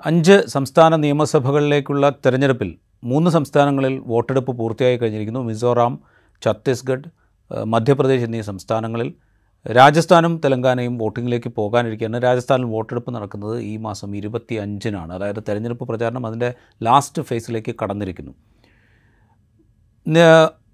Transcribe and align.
അഞ്ച് 0.00 0.34
സംസ്ഥാന 0.46 0.96
നിയമസഭകളിലേക്കുള്ള 0.96 2.10
തെരഞ്ഞെടുപ്പിൽ 2.24 2.70
മൂന്ന് 3.04 3.30
സംസ്ഥാനങ്ങളിൽ 3.30 3.94
വോട്ടെടുപ്പ് 4.06 4.52
പൂർത്തിയായി 4.58 4.96
കഴിഞ്ഞിരിക്കുന്നു. 4.96 5.40
മിസോറാം 5.40 5.98
ഛത്തീസ്ഗഡ് 6.42 7.08
മധ്യപ്രദേശ് 7.66 8.24
എന്നീ 8.24 8.40
സംസ്ഥാനങ്ങളിൽ. 8.40 9.08
രാജസ്ഥാനും 9.66 10.40
തെലങ്കാനയും 10.44 10.98
വോട്ടിങ്ങിലേക്ക് 10.98 11.50
പോകാനിരിക്കുകയാണ്. 11.58 12.18
രാജസ്ഥാനിൽ 12.22 12.66
വോട്ടെടുപ്പ് 12.66 13.10
നടക്കുന്നത് 13.14 13.60
ഈ 13.60 13.76
മാസം 13.76 14.16
ഇരുപത്തി 14.16 14.54
അഞ്ചിനാണ് 14.54 15.12
അതായത് 15.12 15.40
തെരഞ്ഞെടുപ്പ് 15.48 15.84
പ്രചാരണം 15.88 16.26
അതിന്റെ 16.26 16.50
ലാസ്റ്റ് 16.82 17.22
ഫേസിലേക്ക് 17.22 17.74
കടന്നിരിക്കുന്നു. 17.82 18.34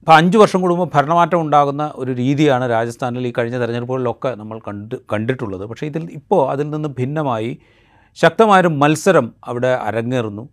ഇപ്പോൾ 0.02 0.14
അഞ്ച് 0.16 0.39
വർഷം 0.39 0.61
കൂടുമ്പോൾ 0.61 0.89
ഭരണമാറ്റം 0.95 1.41
ഉണ്ടാകുന്ന 1.41 1.93
ഒരു 1.95 2.12
രീതിയാണ് 2.12 2.71
രാജസ്ഥാനിൽ 2.71 3.27
ഈ 3.27 3.32
കഴിഞ്ഞ 3.39 3.59
തെരഞ്ഞെടുപ്പുകളിലൊക്കെ 3.59 4.30
നമ്മൾ 4.34 4.59
കണ്ട് 4.68 4.95
കണ്ടിട്ടുള്ളത്. 5.12 5.66
പക്ഷേ 5.66 5.87
ഇതിൽ 5.87 6.05
ഇപ്പോൾ 6.21 6.43
അതിൽ 6.52 6.71
നിന്ന് 6.71 6.89
ഭിന്നമായി 7.00 7.50
ശക്തമായൊരു 8.16 8.70
മത്സരം 8.82 9.27
അവിടെ 9.45 9.72
അരങ്ങേറുന്നു. 9.88 10.45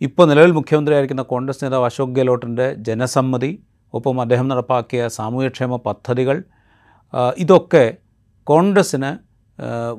ഇപ്പോൾ 0.00 0.26
നിലവിൽ 0.28 0.52
മുഖ്യമന്ത്രിയായിരിക്കുന്ന 0.58 1.22
കോൺഗ്രസ് 1.32 1.64
നേതാവ് 1.64 1.84
അശോക് 1.84 2.14
ഗെഹ്ലോട്ടിന്റെ 2.16 2.66
ജനസമ്മതി 2.88 3.50
ഒപ്പം 3.94 4.20
അദ്ദേഹം 4.20 4.46
നടപ്പാക്കിയ 4.48 5.02
സാമൂഹ്യക്ഷേമ 5.08 5.76
പദ്ധതികൾ 5.86 6.36
ഇതൊക്കെ 7.38 7.84
കോൺഗ്രസ്സിന് 8.46 9.10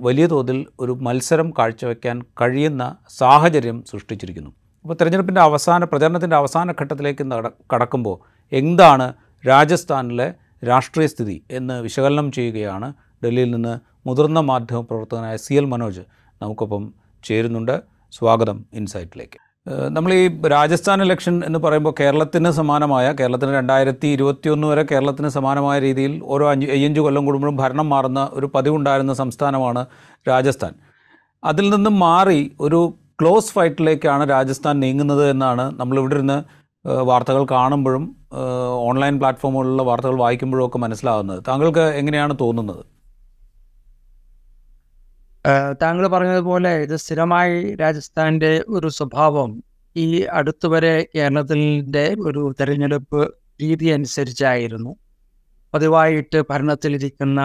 വലിയ 0.05 0.25
തോതിൽ 0.25 0.65
ഒരു 0.79 0.93
മത്സരം 1.05 1.49
കാഴ്ചവെക്കാൻ 1.57 2.21
കഴിയുന്ന 2.41 2.83
സാഹചര്യം 3.19 3.83
സൃഷ്ടിച്ചിരിക്കുന്നു. 3.91 4.51
അപ്പോൾ 4.85 4.93
തെരഞ്ഞെടുപ്പിന്റെ 4.93 5.41
അവസാന 5.41 5.83
പ്രചരണത്തിന്റെ 5.83 6.35
അവസാന 6.35 6.71
ഘട്ടത്തിലേക്ക് 6.81 7.25
കടക്കുമ്പോൾ 7.73 8.17
എന്താണ് 8.51 9.07
രാജസ്ഥാനിലെ 9.47 10.27
രാഷ്ട്രീയ 10.69 11.07
സ്ഥിതി 11.07 11.37
എന്ന് 11.51 11.75
വിശകലനം 11.85 12.27
ചെയ്യുകയാണ് 12.31 12.93
ഡൽഹിയിൽ 13.23 13.51
നിന്ന് 13.51 13.73
മുതിർന്ന 14.07 14.39
മാധ്യമ 14.49 14.79
പ്രവർത്തകനായ 14.79 15.35
സി 15.35 15.53
എൽ 15.53 15.65
മനോജ്. 15.65 16.03
നമുക്കൊപ്പം 16.43 16.83
ചേരുന്നുണ്ട്. 17.23 17.81
സ്വാഗതം 18.11 18.57
ഇൻസൈറ്റിലേക്ക്. 18.73 19.39
നമ്മൾ 19.89 20.13
ഈ 20.13 20.23
രാജസ്ഥാൻ 20.47 21.01
ഇലക്ഷൻ 21.01 21.35
എന്ന് 21.45 21.59
പറയുമ്പോൾ 21.59 21.93
കേരളത്തിന് 21.99 22.49
സമാനമായ 22.51 23.05
കേരളത്തിന് 23.19 23.51
രണ്ടായിരത്തി 23.55 24.07
ഇരുപത്തി 24.07 24.49
ഒന്ന് 24.49 24.67
വരെ 24.67 24.83
കേരളത്തിന് 24.83 25.27
സമാനമായ 25.27 25.79
രീതിയിൽ 25.79 26.13
ഓരോ 26.23 26.45
അഞ്ച് 26.51 26.67
അയ്യഞ്ച് 26.71 26.99
കൊല്ലം 26.99 27.25
കൂടുമ്പോഴും 27.25 27.55
ഭരണം 27.55 27.87
മാറുന്ന 27.89 28.29
ഒരു 28.33 28.49
പതിവുണ്ടായിരുന്ന 28.55 29.13
സംസ്ഥാനമാണ് 29.13 29.85
രാജസ്ഥാൻ. 30.29 30.73
അതിൽ 31.43 31.69
നിന്നും 31.69 31.99
മാറി 31.99 32.41
ഒരു 32.59 32.93
ക്ലോസ് 33.21 33.53
ഫൈറ്റിലേക്കാണ് 33.53 34.29
രാജസ്ഥാൻ 34.29 34.79
നീങ്ങുന്നത് 34.79 35.29
എന്നാണ് 35.29 35.79
നമ്മളിവിടെ 35.79 36.15
ഇരുന്ന് 36.15 36.37
വാർത്തകൾ 37.09 37.43
കാണുമ്പോഴും 37.51 38.15
ഓൺലൈൻ 38.87 39.17
പ്ലാറ്റ്ഫോമുകളിലുള്ള 39.19 39.83
വാർത്തകൾ 39.83 40.17
വായിക്കുമ്പോഴും 40.17 40.65
ഒക്കെ 40.67 40.77
മനസ്സിലാവുന്നത്. 40.77 41.43
താങ്കൾക്ക് 41.47 41.85
എങ്ങനെയാണ് 42.01 42.35
തോന്നുന്നത്? 42.41 42.83
താങ്കൾ 45.81 46.07
പറഞ്ഞതുപോലെ 46.07 46.71
ഇത് 46.83 46.95
സ്ഥിരമായി 46.95 47.75
രാജസ്ഥാന്റെ 47.75 48.51
ഒരു 48.67 48.87
സ്വഭാവം 48.87 49.49
ഈ 49.95 50.07
അടുത്തുവരെ 50.31 50.95
കേരളത്തിന്റെ 51.15 52.05
ഒരു 52.19 52.41
തെരഞ്ഞെടുപ്പ് 52.59 53.21
രീതി 53.61 53.85
അനുസരിച്ചായിരുന്നു. 53.85 54.91
പതിവായിട്ട് 55.73 56.39
ഭരണത്തിലിരിക്കുന്ന 56.49 57.41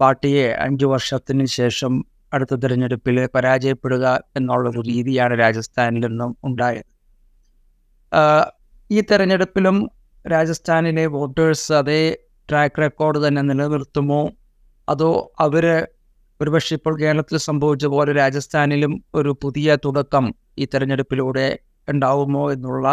പാർട്ടിയെ 0.00 0.46
അഞ്ചു 0.64 0.86
വർഷത്തിന് 0.86 1.46
ശേഷം 1.58 1.92
അടുത്ത 2.32 2.54
തിരഞ്ഞെടുപ്പിൽ 2.54 3.16
പരാജയപ്പെടുക 3.34 4.06
എന്നുള്ളൊരു 4.36 4.80
രീതിയാണ് 4.80 5.34
രാജസ്ഥാനിൽ 5.38 6.04
നിന്നും 6.06 6.36
ഉണ്ടായത്. 6.44 6.88
ഈ 8.90 9.00
തെരഞ്ഞെടുപ്പിലും 9.00 9.76
രാജസ്ഥാനിലെ 10.24 11.06
വോട്ടേഴ്സ് 11.06 11.72
അതേ 11.72 12.02
ട്രാക്ക് 12.48 12.80
റെക്കോർഡ് 12.80 13.18
തന്നെ 13.28 13.42
നിലനിർത്തുമോ? 13.42 14.22
അതോ 14.88 15.10
അവർ 15.40 15.64
ഒരുപക്ഷെ 16.40 16.74
ഇപ്പോൾ 16.74 16.94
കേരളത്തിൽ 17.00 17.36
സംഭവിച്ച 17.38 17.86
പോലെ 17.86 18.12
രാജസ്ഥാനിലും 18.12 18.92
ഒരു 19.14 19.30
പുതിയ 19.42 19.78
തുടക്കം 19.84 20.26
ഈ 20.58 20.66
തെരഞ്ഞെടുപ്പിലൂടെ 20.74 21.46
ഉണ്ടാവുമോ 21.88 22.44
എന്നുള്ള 22.52 22.86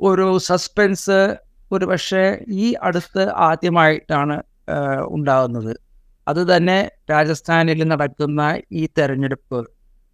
ഒരു 0.00 0.26
സസ്പെൻസ് 0.38 1.18
ഒരുപക്ഷെ 1.72 2.24
ഈ 2.50 2.66
അടുത്ത് 2.82 3.22
ആദ്യമായിട്ടാണ് 3.30 4.36
ഉണ്ടാകുന്നത്. 5.10 5.72
അത് 6.26 6.54
തന്നെ 6.54 6.78
രാജസ്ഥാനിൽ 7.10 7.80
നടക്കുന്ന 7.88 8.40
ഈ 8.72 8.82
തെരഞ്ഞെടുപ്പ് 8.98 9.60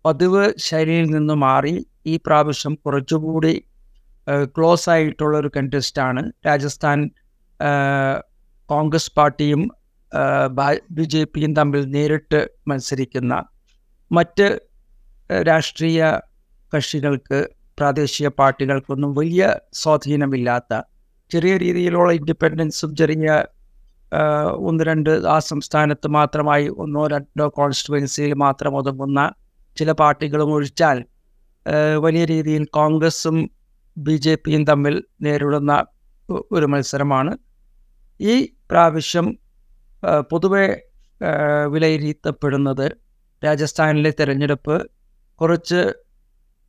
പതിവ് 0.04 0.44
ശൈലിയിൽ 0.58 1.06
നിന്ന് 1.10 1.34
മാറി 1.34 1.74
ഈ 2.06 2.14
പ്രാവശ്യം 2.26 2.74
കുറച്ചുകൂടി 2.74 3.54
ക്ലോസ് 4.56 4.88
ആയിട്ടുള്ള 4.90 5.34
ഒരു 5.38 5.50
കണ്ടസ്റ്റാണ് 5.56 6.22
രാജസ്ഥാൻ 6.46 6.98
കോൺഗ്രസ് 8.70 9.12
പാർട്ടിയും 9.16 9.62
ബി 10.90 11.02
ജെ 11.02 11.24
പിയും 11.24 11.52
തമ്മിൽ 11.52 11.82
നേരിട്ട് 11.84 12.40
മത്സരിക്കുന്ന 12.68 13.34
മറ്റ് 14.10 14.46
രാഷ്ട്രീയ 15.30 16.02
കക്ഷികൾക്ക് 16.72 17.38
പ്രാദേശിക 17.78 18.28
പാർട്ടികൾക്കൊന്നും 18.28 19.14
വലിയ 19.14 19.42
സ്വാധീനമില്ലാത്ത 19.72 20.80
ചെറിയ 21.30 21.56
രീതിയിലുള്ള 21.56 22.12
ഇൻഡിപെൻഡൻസും 22.12 22.96
ചെറിയ 22.96 23.30
ഒന്ന് 24.60 24.84
രണ്ട് 24.84 25.10
ആ 25.26 25.38
സംസ്ഥാനത്ത് 25.38 26.06
മാത്രമായി 26.08 26.66
ഒന്നോ 26.68 27.06
രണ്ടോ 27.06 27.46
കോൺസ്റ്റിറ്റുവൻസിയിൽ 27.48 28.32
മാത്രം 28.34 28.76
ഒതുങ്ങുന്ന 28.76 29.22
ചില 29.76 29.92
പാർട്ടികളും 29.92 30.50
ഒഴിച്ചാൽ 30.52 30.98
വലിയ 31.96 32.24
രീതിയിൽ 32.24 32.64
കോൺഗ്രസും 32.70 33.36
ബി 33.96 34.16
ജെ 34.16 34.34
പിയും 34.34 34.64
തമ്മിൽ 34.64 34.94
നേരിടുന്ന 35.22 35.72
ഒരു 36.50 36.66
മത്സരമാണ്. 36.66 37.32
ഈ 38.20 38.34
പ്രാവശ്യം 38.70 39.26
പൊതുവെ 40.02 40.82
വിലയിരുത്തപ്പെടുന്നത് 41.66 42.86
രാജസ്ഥാനിലെ 43.44 44.10
തിരഞ്ഞെടുപ്പ് 44.20 44.76
കുറച്ച് 45.40 45.94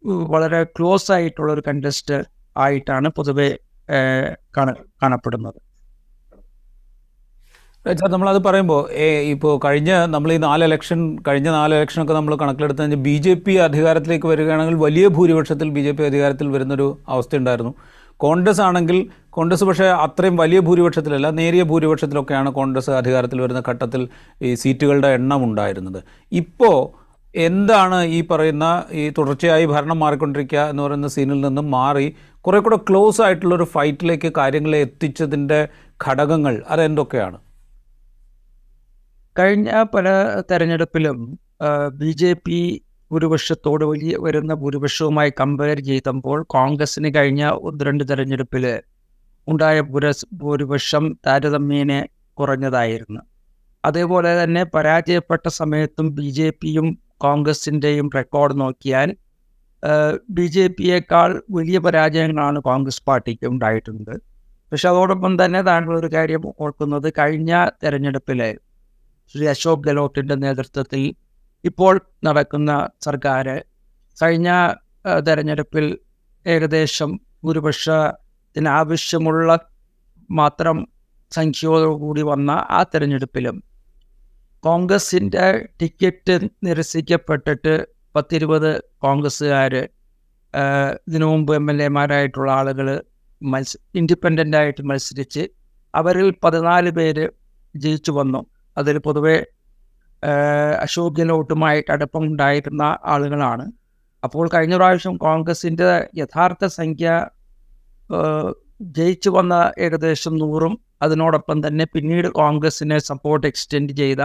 വളരെ 0.05 0.63
ക്ലോസ് 0.63 1.11
ആയിട്ടുള്ള 1.11 1.49
ഒരു 1.53 1.63
കണ്ടസ്റ്റ് 1.67 2.23
ആയിട്ടാണ് 2.57 3.09
പൊതുവെ 3.09 3.49
കാണപ്പെടുന്നത്. 4.57 5.59
നമ്മളത് 8.11 8.39
പറയുമ്പോൾ 8.43 8.81
ഇപ്പോൾ 9.33 9.59
കഴിഞ്ഞ 9.65 9.91
നമ്മൾ 10.05 10.33
ഈ 10.33 10.37
നാല് 10.37 10.63
ഇലക്ഷൻ 10.63 10.99
കഴിഞ്ഞ 11.27 11.49
നാല് 11.49 11.73
ഇലക്ഷനൊക്കെ 11.75 12.13
നമ്മൾ 12.13 12.35
കണക്കിലെടുത്ത് 12.35 12.81
കഴിഞ്ഞാൽ 12.81 13.01
ബി 13.01 13.17
ജെ 13.17 13.33
പി 13.33 13.53
അധികാരത്തിലേക്ക് 13.55 14.27
വരികയാണെങ്കിൽ 14.27 14.75
വലിയ 14.75 15.07
ഭൂരിപക്ഷത്തിൽ 15.07 15.69
ബി 15.69 15.81
ജെ 15.81 15.91
പി 15.91 16.03
അധികാരത്തിൽ 16.03 16.47
വരുന്നൊരു 16.47 16.87
അവസ്ഥയുണ്ടായിരുന്നു. 17.07 17.73
കോൺഗ്രസ് 18.19 18.61
ആണെങ്കിൽ 18.61 18.97
കോൺഗ്രസ് 19.29 19.63
പക്ഷേ 19.63 19.85
അത്രയും 20.05 20.35
വലിയ 20.35 20.59
ഭൂരിപക്ഷത്തിലല്ല 20.59 21.29
നേരിയ 21.29 21.63
ഭൂരിപക്ഷത്തിലൊക്കെയാണ് 21.63 22.49
കോൺഗ്രസ് 22.49 22.91
അധികാരത്തിൽ 22.91 23.41
വരുന്ന 23.41 23.63
ഘട്ടത്തിൽ 23.67 24.01
ഈ 24.41 24.53
സീറ്റുകളുടെ 24.53 25.07
എണ്ണം 25.07 25.43
ഉണ്ടായിരുന്നത്. 25.43 25.99
ഇപ്പോൾ 26.31 27.09
എന്താണ് 27.35 27.97
ഈ 28.03 28.19
പറയുന്ന 28.27 28.83
ഈ 28.91 29.03
തുടർച്ചയായി 29.17 29.65
ഭരണം 29.65 29.99
മാറിക്കൊണ്ടിരിക്കുക 29.99 30.59
എന്ന് 30.59 30.83
പറയുന്ന 30.83 31.07
സീനിൽ 31.07 31.41
നിന്നും 31.47 31.71
മാറി 31.71 32.07
കുറേ 32.45 32.59
കൂടെ 32.59 32.77
ക്ലോസ് 32.89 33.21
ആയിട്ടുള്ളൊരു 33.21 33.63
ഫൈറ്റിലേക്ക് 33.63 34.29
കാര്യങ്ങളെ 34.37 34.77
എത്തിച്ചതിന്റെ 34.77 35.59
ഘടകങ്ങൾ 36.07 36.63
അതെന്തൊക്കെയാണ്? 36.69 37.37
കഴിഞ്ഞ 39.39 39.69
പല 39.95 40.07
തെരഞ്ഞെടുപ്പിലും 40.51 41.17
ബി 41.99 42.11
ജെ 42.11 42.31
പി 42.33 42.59
ഭൂരിപക്ഷത്തോട് 43.11 43.83
വലിയ 43.91 44.15
വരുന്ന 44.25 44.53
ഭൂരിപക്ഷവുമായി 44.61 45.31
കമ്പയർ 45.39 45.77
ചെയ്തപ്പോൾ 45.89 46.39
കോൺഗ്രസിന് 46.55 47.09
കഴിഞ്ഞ 47.15 47.43
ഒന്ന് 47.67 47.85
രണ്ട് 47.87 48.03
തെരഞ്ഞെടുപ്പിൽ 48.09 48.65
ഉണ്ടായ 49.47 49.77
ഭൂരസ് 49.91 50.25
ഭൂരിപക്ഷം 50.41 51.05
താരതമ്യേന 51.27 51.93
കുറഞ്ഞതായിരുന്നു. 52.37 53.21
അതേപോലെ 53.83 54.31
തന്നെ 54.41 54.63
പരാജയപ്പെട്ട 54.75 55.45
സമയത്തും 55.59 56.07
ബി 56.17 56.27
ജെ 56.37 56.47
പിയും 56.61 56.87
കോൺഗ്രസിന്റെയും 57.25 58.07
റെക്കോർഡ് 58.17 58.55
നോക്കിയാൽ 58.61 59.09
ബി 60.37 60.45
ജെ 60.55 60.65
പിയേക്കാൾ 60.77 61.29
വലിയ 61.57 61.77
പരാജയങ്ങളാണ് 61.85 62.59
കോൺഗ്രസ് 62.59 63.03
പാർട്ടിക്ക് 63.07 63.45
ഉണ്ടായിട്ടുണ്ട്. 63.53 64.13
പക്ഷെ 64.71 64.87
അതോടൊപ്പം 64.89 65.33
തന്നെ 65.41 65.61
താങ്കൾ 65.69 65.93
ഒരു 65.99 66.09
കാര്യം 66.15 66.43
ഓർക്കുന്നത് 66.63 67.07
കഴിഞ്ഞ 67.19 67.51
തെരഞ്ഞെടുപ്പിലെ 67.83 68.49
ശ്രീ 69.35 69.45
അശോക് 69.53 69.83
ഗെഹ്ലോട്ടിന്റെ 69.87 70.35
നേതൃത്വത്തിൽ 70.45 71.03
ഇപ്പോൾ 71.63 71.95
നടക്കുന്ന 72.23 72.71
സർക്കാർ 73.01 73.47
കഴിഞ്ഞ 74.17 74.49
തെരഞ്ഞെടുപ്പിൽ 75.27 75.85
ഏകദേശം 76.45 77.19
ഭൂരിപക്ഷത്തിന് 77.43 78.69
ആവശ്യമുള്ള 78.69 79.59
മാത്രം 80.29 80.77
സംഖ്യയോടുകൂടി 81.31 82.21
വന്ന 82.21 82.51
ആ 82.69 82.83
തെരഞ്ഞെടുപ്പിലും 82.83 83.63
കോൺഗ്രസിന്റെ 84.63 85.45
ടിക്കറ്റ് 85.81 86.35
നിരസിക്കപ്പെട്ടിട്ട് 86.63 87.73
പത്തിരുപത് 88.15 88.71
കോൺഗ്രസ്സുകാർ 88.97 89.73
ഇതിനു 91.07 91.25
മുമ്പ് 91.25 91.55
എം 91.55 91.71
എൽ 91.71 91.83
എമാരായിട്ടുള്ള 91.83 92.51
ആളുകൾ 92.51 92.87
മത്സ 93.41 93.77
ഇൻഡിപെൻഡന്റായിട്ട് 93.95 94.81
മത്സരിച്ച് 94.81 95.43
അവരിൽ 95.93 96.33
പതിനാല് 96.43 96.89
പേര് 96.89 97.25
ജയിച്ചു 97.75 98.11
വന്നു. 98.11 98.41
അതിൽ 98.77 98.97
പൊതുവെ 98.97 99.37
അശോക് 100.83 101.21
അടുപ്പം 101.95 102.23
ഉണ്ടായിരുന്ന 102.29 102.83
ആളുകളാണ്. 103.13 103.65
അപ്പോൾ 104.23 104.45
കഴിഞ്ഞ 104.53 104.75
പ്രാവശ്യം 104.75 105.15
കോൺഗ്രസിന്റെ 105.17 105.89
യഥാർത്ഥ 106.21 106.65
സംഖ്യ 106.79 107.09
ജയിച്ചു 108.97 109.29
വന്ന 109.29 109.53
ഏകദേശം 109.85 110.33
നൂറും. 110.37 110.73
അതിനോടൊപ്പം 111.01 111.57
തന്നെ 111.67 111.85
പിന്നീട് 111.93 112.27
കോൺഗ്രസിനെ 112.41 112.97
സപ്പോർട്ട് 113.09 113.45
എക്സ്റ്റെൻഡ് 113.47 113.93
ചെയ്ത 114.01 114.21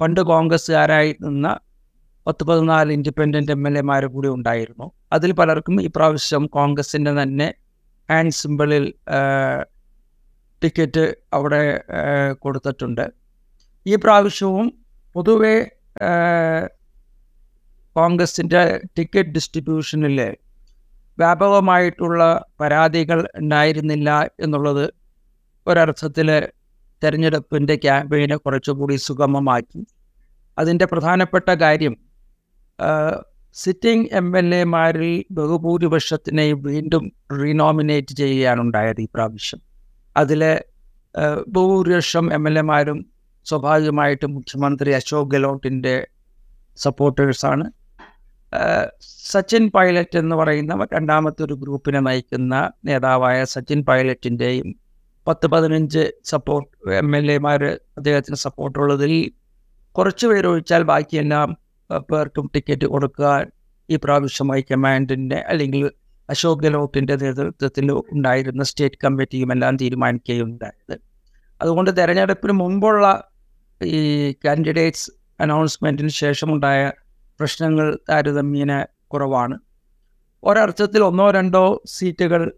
പണ്ട് 0.00 0.20
കോൺഗ്രസ്സുകാരായി 0.30 1.10
നിന്ന 1.26 1.48
പത്ത് 2.26 2.44
പതിനാല് 2.44 2.90
ഇൻഡിപെൻഡന്റ് 2.92 3.52
എം 3.52 3.62
എൽ 3.68 3.74
എമാർ 3.78 4.02
കൂടി 4.14 4.28
ഉണ്ടായിരുന്നു. 4.28 4.86
അതിൽ 5.12 5.30
പലർക്കും 5.32 5.76
ഈ 5.82 5.88
പ്രാവശ്യം 5.96 6.44
കോൺഗ്രസിന്റെ 6.56 7.12
തന്നെ 7.22 7.48
ഹാൻഡ് 8.08 8.36
സിമ്പിളിൽ 8.40 8.84
ടിക്കറ്റ് 10.62 11.04
അവിടെ 11.36 11.62
കൊടുത്തിട്ടുണ്ട്. 12.44 13.04
ഈ 13.86 13.94
പ്രാവശ്യവും 13.96 14.66
പൊതുവെ 15.14 15.56
കോൺഗ്രസിന്റെ 17.96 18.60
ടിക്കറ്റ് 18.98 19.28
ഡിസ്ട്രിബ്യൂഷനിൽ 19.28 20.18
വ്യാപകമായിട്ടുള്ള 21.18 22.22
പരാതികൾ 22.60 23.20
ഉണ്ടായിരുന്നില്ല 23.34 24.30
എന്നുള്ളത് 24.40 24.84
ഒരർത്ഥത്തിൽ 25.66 26.28
തെരഞ്ഞെടുപ്പിന്റെ 27.02 27.74
ക്യാമ്പയിനെ 27.76 28.36
കുറച്ചുകൂടി 28.36 28.96
സുഗമമാക്കി. 28.96 29.80
അതിന്റെ 30.58 30.84
പ്രധാനപ്പെട്ട 30.84 31.48
കാര്യം 31.50 31.94
സിറ്റിംഗ് 33.56 34.08
എം 34.12 34.38
എൽ 34.38 34.54
എമാരിൽ 34.54 35.24
ബഹുഭൂരിപക്ഷത്തിനെ 35.30 36.52
വീണ്ടും 36.52 37.04
റീനോമിനേറ്റ് 37.42 38.14
ചെയ്യുകയാണ് 38.14 38.60
ഉണ്ടായത് 38.60 39.00
ഈ 39.00 39.08
പ്രാവശ്യം. 39.14 39.60
അതിൽ 40.16 40.42
ബഹുഭൂരിപക്ഷം 41.48 42.34
എം 42.34 42.44
എൽ 42.48 42.58
എമാരും 42.58 42.98
സ്വാഭാവികമായിട്ടും 43.48 44.30
മുഖ്യമന്ത്രി 44.34 44.90
അശോക് 44.92 45.30
ഗെഹ്ലോട്ടിന്റെ 45.30 45.94
സപ്പോർട്ടേഴ്സാണ് 46.78 47.66
സച്ചിൻ 49.24 49.64
പൈലറ്റ് 49.68 50.18
എന്ന് 50.18 50.34
പറയുന്ന 50.36 50.86
രണ്ടാമത്തെ 50.92 51.40
ഒരു 51.42 51.54
ഗ്രൂപ്പിനെ 51.54 52.00
നയിക്കുന്ന 52.00 52.54
നേതാവായ 52.84 53.38
സച്ചിൻ 53.44 53.80
പൈലറ്റിന്റെയും 53.82 54.68
പത്ത് 55.26 55.46
പതിനഞ്ച് 55.46 56.02
സപ്പോർട്ട് 56.24 56.68
എം 56.98 57.10
എൽ 57.16 57.26
എമാർ 57.30 57.62
അദ്ദേഹത്തിന് 57.98 58.38
സപ്പോർട്ടുള്ളതിൽ 58.44 59.12
കുറച്ച് 59.96 60.26
പേരൊഴിച്ചാൽ 60.26 60.82
ബാക്കിയെല്ലാം 60.82 61.48
പേർക്കും 62.08 62.46
ടിക്കറ്റ് 62.54 62.86
കൊടുക്കാൻ 62.86 63.42
ഈ 63.88 63.96
പ്രാവശ്യം 63.96 64.48
ഹൈക്കമാൻഡിന്റെ 64.52 65.38
അല്ലെങ്കിൽ 65.48 65.84
അശോക് 66.28 66.62
ഗെഹ്ലോട്ടിന്റെ 66.62 67.14
നേതൃത്വത്തിൽ 67.14 67.86
ഉണ്ടായിരുന്ന 68.12 68.62
സ്റ്റേറ്റ് 68.62 69.00
കമ്മിറ്റിയും 69.04 69.52
എല്ലാം 69.52 69.76
തീരുമാനിക്കുകയുണ്ടായത്. 69.76 70.96
അതുകൊണ്ട് 71.60 71.90
തെരഞ്ഞെടുപ്പിന് 71.98 72.54
മുമ്പുള്ള 72.58 73.06
ഈ 73.80 74.32
കാൻഡിഡേറ്റ്സ് 74.44 75.12
അനൗൺസ്മെന്റിന് 75.40 76.08
ശേഷമുണ്ടായ 76.08 76.92
പ്രശ്നങ്ങൾ 77.40 77.98
താരതമ്യേന 78.08 78.86
കുറവാണ്. 79.08 79.56
ഒരർത്ഥത്തിൽ 80.44 81.04
ഒന്നോ 81.04 81.30
രണ്ടോ 81.30 81.82
സീറ്റുകൾ 81.86 82.52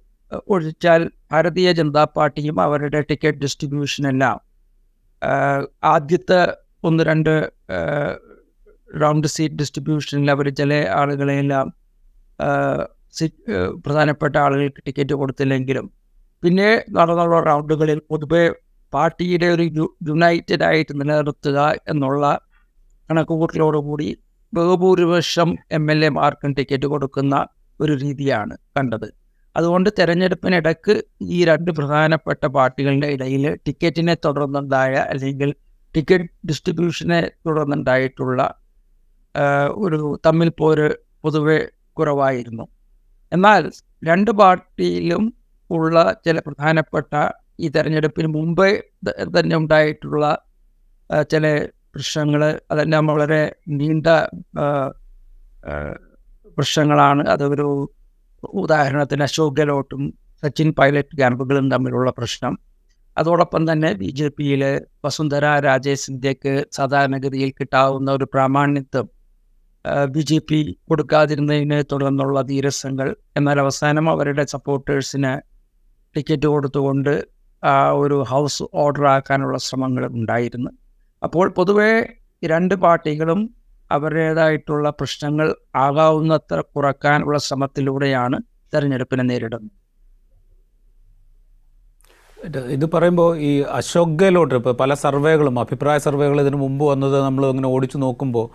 ഒഴിച്ചാൽ 0.49 1.11
ഭാരതീയ 1.33 1.73
ജനതാ 1.73 2.05
പാർട്ടിയും 2.05 2.61
അവരുടെ 2.61 3.01
ടിക്കറ്റ് 3.01 3.39
ഡിസ്ട്രിബ്യൂഷനെല്ലാം 3.39 4.41
ആദ്യത്തെ 5.85 6.41
ഒന്ന് 6.85 7.05
രണ്ട് 7.05 7.33
റൗണ്ട് 9.03 9.27
സീറ്റ് 9.27 9.55
ഡിസ്ട്രിബ്യൂഷനിൽ 9.55 10.31
അവർ 10.31 10.49
ചില 10.49 10.89
ആളുകളെയെല്ലാം 10.91 11.73
പ്രധാനപ്പെട്ട 13.87 14.37
ആളുകൾക്ക് 14.37 14.83
ടിക്കറ്റ് 14.87 15.15
കൊടുത്തില്ലെങ്കിലും 15.15 15.91
പിന്നെ 16.43 16.85
നടന്നുള്ള 16.91 17.41
റൗണ്ടുകളിൽ 17.41 17.99
പൊതുവെ 18.11 18.55
പാർട്ടിയുടെ 18.95 19.49
ഒരു 19.55 19.65
യുണൈറ്റഡ് 20.09 20.65
ആയിട്ട് 20.69 20.93
നിലനിർത്തുക 21.01 21.59
എന്നുള്ള 21.93 22.25
കണക്കുകൂട്ടലോടുകൂടി 23.09 24.09
ബഹുഭൂരിപക്ഷം 24.53 25.49
എം 25.77 25.85
എൽ 25.93 26.01
എമാർക്കും 26.11 26.51
ടിക്കറ്റ് 26.59 26.87
കൊടുക്കുന്ന 26.93 27.35
ഒരു 27.81 27.93
രീതിയാണ് 28.03 28.55
കണ്ടത്. 28.77 29.09
അതുകൊണ്ട് 29.57 29.89
തെരഞ്ഞെടുപ്പിനിടക്ക് 29.99 30.95
ഈ 31.37 31.39
രണ്ട് 31.51 31.71
പ്രധാനപ്പെട്ട 31.79 32.43
പാർട്ടികളുടെ 32.57 33.09
ഇടയിൽ 33.17 33.45
ടിക്കറ്റിനെ 33.67 34.15
തുടർന്നുണ്ടായ 34.25 34.95
അല്ലെങ്കിൽ 35.13 35.51
ടിക്കറ്റ് 35.95 36.29
ഡിസ്ട്രിബ്യൂഷനെ 36.49 37.21
തുടർന്നുണ്ടായിട്ടുള്ള 37.47 38.41
ഒരു 39.85 40.01
തമ്മിൽ 40.27 40.51
പോര് 40.61 40.89
പൊതുവെ 41.23 41.59
കുറവായിരുന്നു. 41.99 42.65
എന്നാൽ 43.33 43.63
രണ്ട് 44.09 44.31
പാർട്ടിയിലും 44.41 45.25
ഉള്ള 45.71 45.97
ചില 46.27 46.37
പ്രധാനപ്പെട്ട 46.47 47.13
ഈ 47.65 47.69
തെരഞ്ഞെടുപ്പിന് 47.77 48.29
മുമ്പ് 48.37 48.67
തന്നെ 49.37 49.55
ഉണ്ടായിട്ടുള്ള 49.57 50.25
ചില 51.33 51.45
പ്രശ്നങ്ങൾ 51.95 52.43
അതെല്ലാം 52.73 53.05
വളരെ 53.13 53.43
നീണ്ട 53.79 54.07
പ്രശ്നങ്ങളാണ്. 56.59 57.23
അതൊരു 57.35 57.69
ഉദാഹരണത്തിന് 58.43 59.23
അശോക് 59.23 59.57
ഗെഹ്ലോട്ടും 59.57 60.03
സച്ചിൻ 60.43 60.69
പൈലറ്റ് 60.79 61.15
ക്യാമ്പുകളും 61.17 61.67
തമ്മിലുള്ള 61.71 62.11
പ്രശ്നം. 62.19 62.53
അതോടൊപ്പം 63.17 63.63
തന്നെ 63.73 63.91
ബി 63.93 64.11
ജെ 64.11 64.29
പിയിൽ 64.29 64.63
വസുന്ധര 65.05 65.47
രാജേ 65.67 65.95
സിന്ധ്യക്ക് 65.95 66.53
സാധാരണഗതിയിൽ 66.73 67.51
കിട്ടാവുന്ന 67.51 68.11
ഒരു 68.13 68.27
പ്രാമാണ്യത്വം 68.35 69.07
ബി 70.15 70.21
ജെ 70.21 70.39
പി 70.49 70.59
കൊടുക്കാതിരുന്നതിനെ 70.89 71.81
തുടർന്നുള്ള 71.93 72.41
ധീരസങ്ങൾ 72.43 73.09
എന്നാൽ 73.37 73.59
അവസാനം 73.61 74.07
അവരുടെ 74.11 74.45
സപ്പോർട്ടേഴ്സിന് 74.45 75.33
ടിക്കറ്റ് 76.17 76.47
കൊടുത്തുകൊണ്ട് 76.47 77.15
ഒരു 78.03 78.17
ഹൗസ് 78.31 78.65
ഓർഡർ 78.83 79.05
ആക്കാനുള്ള 79.07 79.57
ശ്രമങ്ങൾ 79.59 80.05
ഉണ്ടായിരുന്നു. 80.19 80.71
അപ്പോൾ 81.23 81.49
പൊതുവേ 81.59 81.91
രണ്ട് 82.43 82.75
പാർട്ടികളും 82.75 83.41
അവരുടേതായിട്ടുള്ള 83.91 84.91
പ്രശ്നങ്ങൾ 84.91 85.47
ആകാവുന്നത്ര 85.77 86.61
കുറക്കാനുള്ള 86.75 87.39
ശ്രമത്തിലൂടെയാണ് 87.39 88.37
തെരഞ്ഞെടുപ്പിനെ 88.75 89.23
നേരിടുന്നത്. 89.23 89.77
ഇത് 92.77 92.85
പറയുമ്പോൾ 92.93 93.31
ഈ 93.49 93.51
അശോക് 93.79 94.15
ഗെഹ്ലോട്ട് 94.21 94.55
ഇപ്പോൾ 94.55 94.75
പല 94.83 94.95
സർവേകളും 94.95 95.57
അഭിപ്രായ 95.59 95.99
സർവേകൾ 95.99 96.41
ഇതിനു 96.41 96.57
മുമ്പ് 96.57 96.85
വന്നത് 96.85 97.17
നമ്മൾ 97.25 97.43
ഇങ്ങനെ 97.51 97.69
ഓടിച്ചു 97.69 97.99
നോക്കുമ്പോൾ 97.99 98.47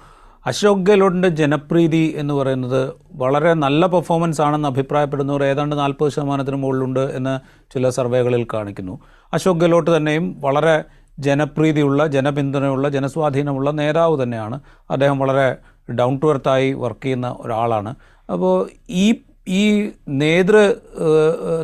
അശോക് 0.46 0.84
ഗെഹ്ലോട്ടിന്റെ 0.88 1.30
ജനപ്രീതി 1.30 2.14
എന്ന് 2.18 2.34
പറയുന്നത് 2.34 2.94
വളരെ 3.12 3.54
നല്ല 3.54 3.88
പെർഫോമൻസ് 3.88 4.42
ആണെന്ന് 4.42 4.68
അഭിപ്രായപ്പെടുന്നവർ 4.68 5.44
ഏതാണ്ട് 5.44 5.80
നാൽപ്പത് 5.80 6.12
ശതമാനത്തിന് 6.12 6.56
മുകളിലുണ്ട് 6.56 7.00
എന്ന് 7.00 7.40
ചില 7.74 7.90
സർവേകളിൽ 7.90 8.48
കാണിക്കുന്നു. 8.54 9.00
അശോക് 9.34 9.58
ഗെഹ്ലോട്ട് 9.58 9.98
തന്നെയും 9.98 10.36
വളരെ 10.40 10.84
ജനപ്രീതിയുള്ള 11.20 12.08
ജനപിന്തുണയുള്ള 12.08 12.90
ജനസ്വാധീനമുള്ള 12.90 13.72
നേതാവ് 13.72 14.24
തന്നെയാണ്. 14.24 14.60
അദ്ദേഹം 14.92 15.20
വളരെ 15.20 15.56
ഡൗൺ 15.94 16.20
ടു 16.24 16.28
എർത്തായി 16.30 16.74
വർക്ക് 16.74 17.04
ചെയ്യുന്ന 17.04 17.36
ഒരാളാണ്. 17.40 17.96
അപ്പോൾ 18.32 18.70
ഈ 18.90 19.16
ഈ 19.48 19.90
നേതൃ 20.08 20.56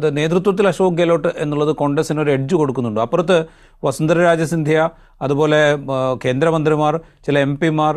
നേതൃത്വത്തിൽ 0.10 0.68
അശോക് 0.68 0.94
ഗെഹ്ലോട്ട് 0.94 1.28
എന്നുള്ളത് 1.38 1.76
കോൺഗ്രസിന് 1.76 2.20
ഒരു 2.22 2.32
എഡ്ജ് 2.32 2.56
കൊടുക്കുന്നുണ്ട്. 2.56 3.00
അപ്പുറത്ത് 3.00 3.46
വസുന്ധര 3.84 4.18
രാജസിന്ധ്യ 4.28 4.78
അതുപോലെ 5.26 5.60
കേന്ദ്രമന്ത്രിമാർ 6.24 6.94
ചില 7.26 7.40
എം 7.48 7.54
പിമാർ 7.62 7.96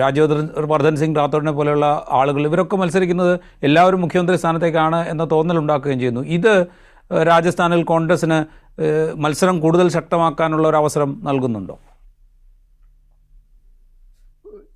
രാജ്യവർദ്ധൻ 0.00 0.96
സിംഗ് 1.02 1.18
റാത്തോഡിനെ 1.20 1.52
പോലെയുള്ള 1.58 1.86
ആളുകൾ 2.20 2.42
ഇവരൊക്കെ 2.48 2.76
മത്സരിക്കുന്നത് 2.82 3.34
എല്ലാവരും 3.68 4.00
മുഖ്യമന്ത്രി 4.04 4.36
സ്ഥാനത്തേക്കാണ് 4.42 5.00
എന്ന 5.12 5.24
തോന്നലുണ്ടാക്കുകയും 5.34 6.00
ചെയ്യുന്നു. 6.02 6.24
ഇത് 6.36 6.52
രാജസ്ഥാനിൽ 7.30 7.82
കോൺഗ്രസിന് 7.92 8.38
മത്സരം 9.24 9.56
കൂടുതൽ 9.60 9.86
ശക്തമാക്കാനുള്ള 9.96 10.66
ഒരു 10.68 10.78
അവസരം 10.82 11.10
നൽകുന്നുണ്ടോ? 11.28 11.76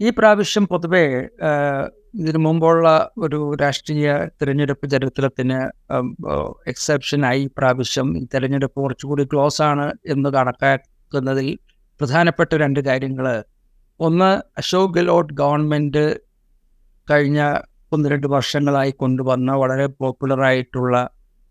ഈ 0.07 0.11
പ്രാവശ്യം 0.19 0.65
പൊതുവെ 0.73 1.05
ഇതിനു 2.15 2.39
മുമ്പുള്ള 2.39 2.89
ഒരു 3.19 3.55
രാഷ്ട്രീയ 3.55 4.09
തിരഞ്ഞെടുപ്പ് 4.41 4.91
ചരിത്രത്തിന് 4.91 5.59
എക്സെപ്ഷനായി 6.67 7.51
പ്രാവശ്യം 7.59 8.09
ഈ 8.19 8.23
തെരഞ്ഞെടുപ്പ് 8.35 8.79
കുറച്ചുകൂടി 8.81 9.25
ക്ലോസ് 9.25 9.63
ആണ് 9.63 9.87
എന്ന് 10.07 10.31
കണക്കാക്കുന്നതിൽ 10.31 11.49
പ്രധാനപ്പെട്ട 12.01 12.53
രണ്ട് 12.55 12.81
കാര്യങ്ങൾ 12.81 13.27
ഒന്ന് 14.01 14.31
അശോക് 14.59 14.95
ഗെഹ്ലോട്ട് 14.95 15.35
ഗവൺമെന്റ് 15.35 16.05
കഴിഞ്ഞ 17.09 17.41
ഒന്ന് 17.93 18.09
രണ്ട് 18.09 18.27
വർഷങ്ങളായി 18.27 18.91
കൊണ്ടുവന്ന 18.91 19.53
വളരെ 19.53 19.87
പോപ്പുലറായിട്ടുള്ള 20.01 20.95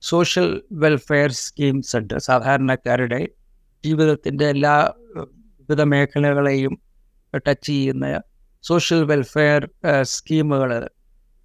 സോഷ്യൽ 0.04 0.48
വെൽഫെയർ 0.72 1.32
സ്കീംസ് 1.44 1.96
ഉണ്ട്. 1.98 2.16
സാധാരണക്കാരുടെ 2.20 3.20
ജീവിതത്തിന്റെ 3.84 4.46
എല്ലാ 4.46 4.76
വിവിധ 5.16 5.82
മേഖലകളെയും 5.92 6.74
ടച്ച് 7.46 7.68
ചെയ്യുന്ന 7.68 8.06
സോഷ്യൽ 8.64 9.04
വെൽഫെയർ 9.04 9.62
സ്കീമുകൾ 10.02 10.72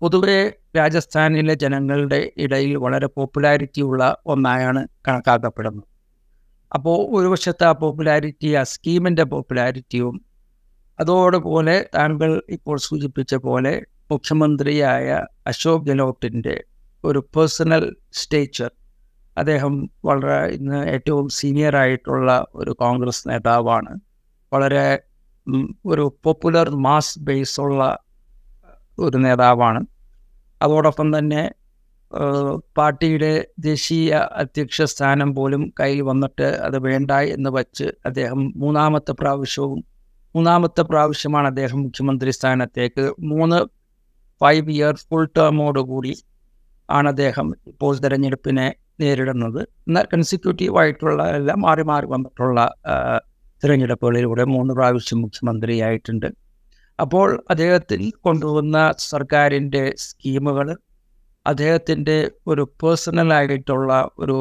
പൊതുവെ 0.02 0.40
രാജസ്ഥാനിലെ 0.76 1.54
ജനങ്ങളുടെ 1.54 2.32
ഇടയിൽ 2.36 2.76
വളരെ 2.76 3.06
പോപ്പുലാരിറ്റി 3.06 3.80
ഉള്ള 3.80 4.02
ഒന്നായാണ് 4.26 4.82
കണക്കാക്കപ്പെടുന്നത്. 5.08 5.86
അപ്പോൾ 6.72 6.98
ഒരു 7.18 7.28
വശത്ത് 7.28 7.64
ആ 7.64 7.72
പോപ്പുലാരിറ്റി 7.72 8.48
ആ 8.54 8.62
സ്കീമിന്റെ 8.62 9.24
പോപ്പുലാരിറ്റിയും 9.24 10.16
അതോടുപോലെ 10.98 11.76
താങ്കൾ 11.94 12.42
ഇപ്പോൾ 12.48 12.78
സൂചിപ്പിച്ച 12.78 13.34
പോലെ 13.34 13.74
മുഖ്യമന്ത്രിയായ 14.10 15.08
അശോക് 15.46 15.86
ഗെഹ്ലോട്ടിന്റെ 15.86 16.56
ഒരു 17.04 17.20
പേഴ്സണൽ 17.36 17.84
സ്റ്റേച്ചർ 18.12 18.70
അദ്ദേഹം 19.36 19.74
വളരെ 20.04 20.38
ഇന്ന് 20.56 20.78
ഏറ്റവും 20.94 21.28
സീനിയർ 21.28 21.74
ആയിട്ടുള്ള 21.76 22.30
ഒരു 22.54 22.70
കോൺഗ്രസ് 22.70 23.28
നേതാവാണ്. 23.28 23.92
വളരെ 24.52 24.86
ഒരു 25.86 26.04
പോപ്പുലർ 26.24 26.68
മാസ് 26.86 27.18
ബേസ് 27.18 27.56
ഉള്ള 27.60 27.82
ഒരു 28.98 29.16
നേതാവാണ്. 29.16 29.80
അതോടൊപ്പം 30.62 31.08
തന്നെ 31.18 31.42
പാർട്ടിയുടെ 32.78 33.32
ദേശീയ 33.58 34.10
അധ്യക്ഷ 34.42 34.82
സ്ഥാനം 34.92 35.30
പോലും 35.34 35.62
കയ്യിൽ 35.80 36.00
വന്നിട്ട് 36.02 36.48
അത് 36.66 36.78
വേണ്ട 36.86 37.10
എന്ന് 37.36 37.50
വച്ച് 37.50 37.86
അദ്ദേഹം 38.06 38.40
മൂന്നാമത്തെ 38.56 39.12
പ്രാവശ്യവും 39.12 39.80
മൂന്നാമത്തെ 40.34 40.82
പ്രാവശ്യമാണ് 40.82 41.46
അദ്ദേഹം 41.46 41.78
മുഖ്യമന്ത്രി 41.82 42.30
സ്ഥാനത്തേക്ക്. 42.30 43.04
മൂന്ന് 43.32 43.58
ഫൈവ് 44.40 44.70
ഇയർ 44.76 44.94
ഫുൾ 45.08 45.24
ടേമോടുകൂടി 45.38 46.14
ആണ് 46.88 47.08
അദ്ദേഹം 47.08 47.46
ഇപ്പോൾ 47.66 47.94
തെരഞ്ഞെടുപ്പിനെ 47.98 48.66
നേരിടുന്നത്. 49.00 49.60
എന്നാൽ 49.88 50.06
കൺസിക്യൂട്ടീവ് 50.12 50.78
ആയിട്ടുള്ള 50.78 51.22
എല്ലാം 51.38 51.60
മാറി 51.60 51.82
മാറി 51.82 52.06
വന്നിട്ടുള്ള 52.06 52.60
തിരഞ്ഞെടുപ്പുകളിലൂടെ 53.64 54.44
മൂന്ന് 54.44 54.74
പ്രാവശ്യം 54.74 55.22
മുഖ്യമന്ത്രിയായിട്ടുണ്ട്. 55.22 56.28
അപ്പോൾ 57.00 57.44
അദ്ദേഹത്തിൽ 57.50 58.10
കൊണ്ടുവന്ന 58.20 58.76
സർക്കാരിന്റെ 58.96 59.94
സ്കീമുകൾ 59.96 60.76
അദ്ദേഹത്തിന്റെ 61.46 62.30
ഒരു 62.46 62.62
പേഴ്സണലായിട്ടുള്ള 62.82 64.10
ഒരു 64.18 64.38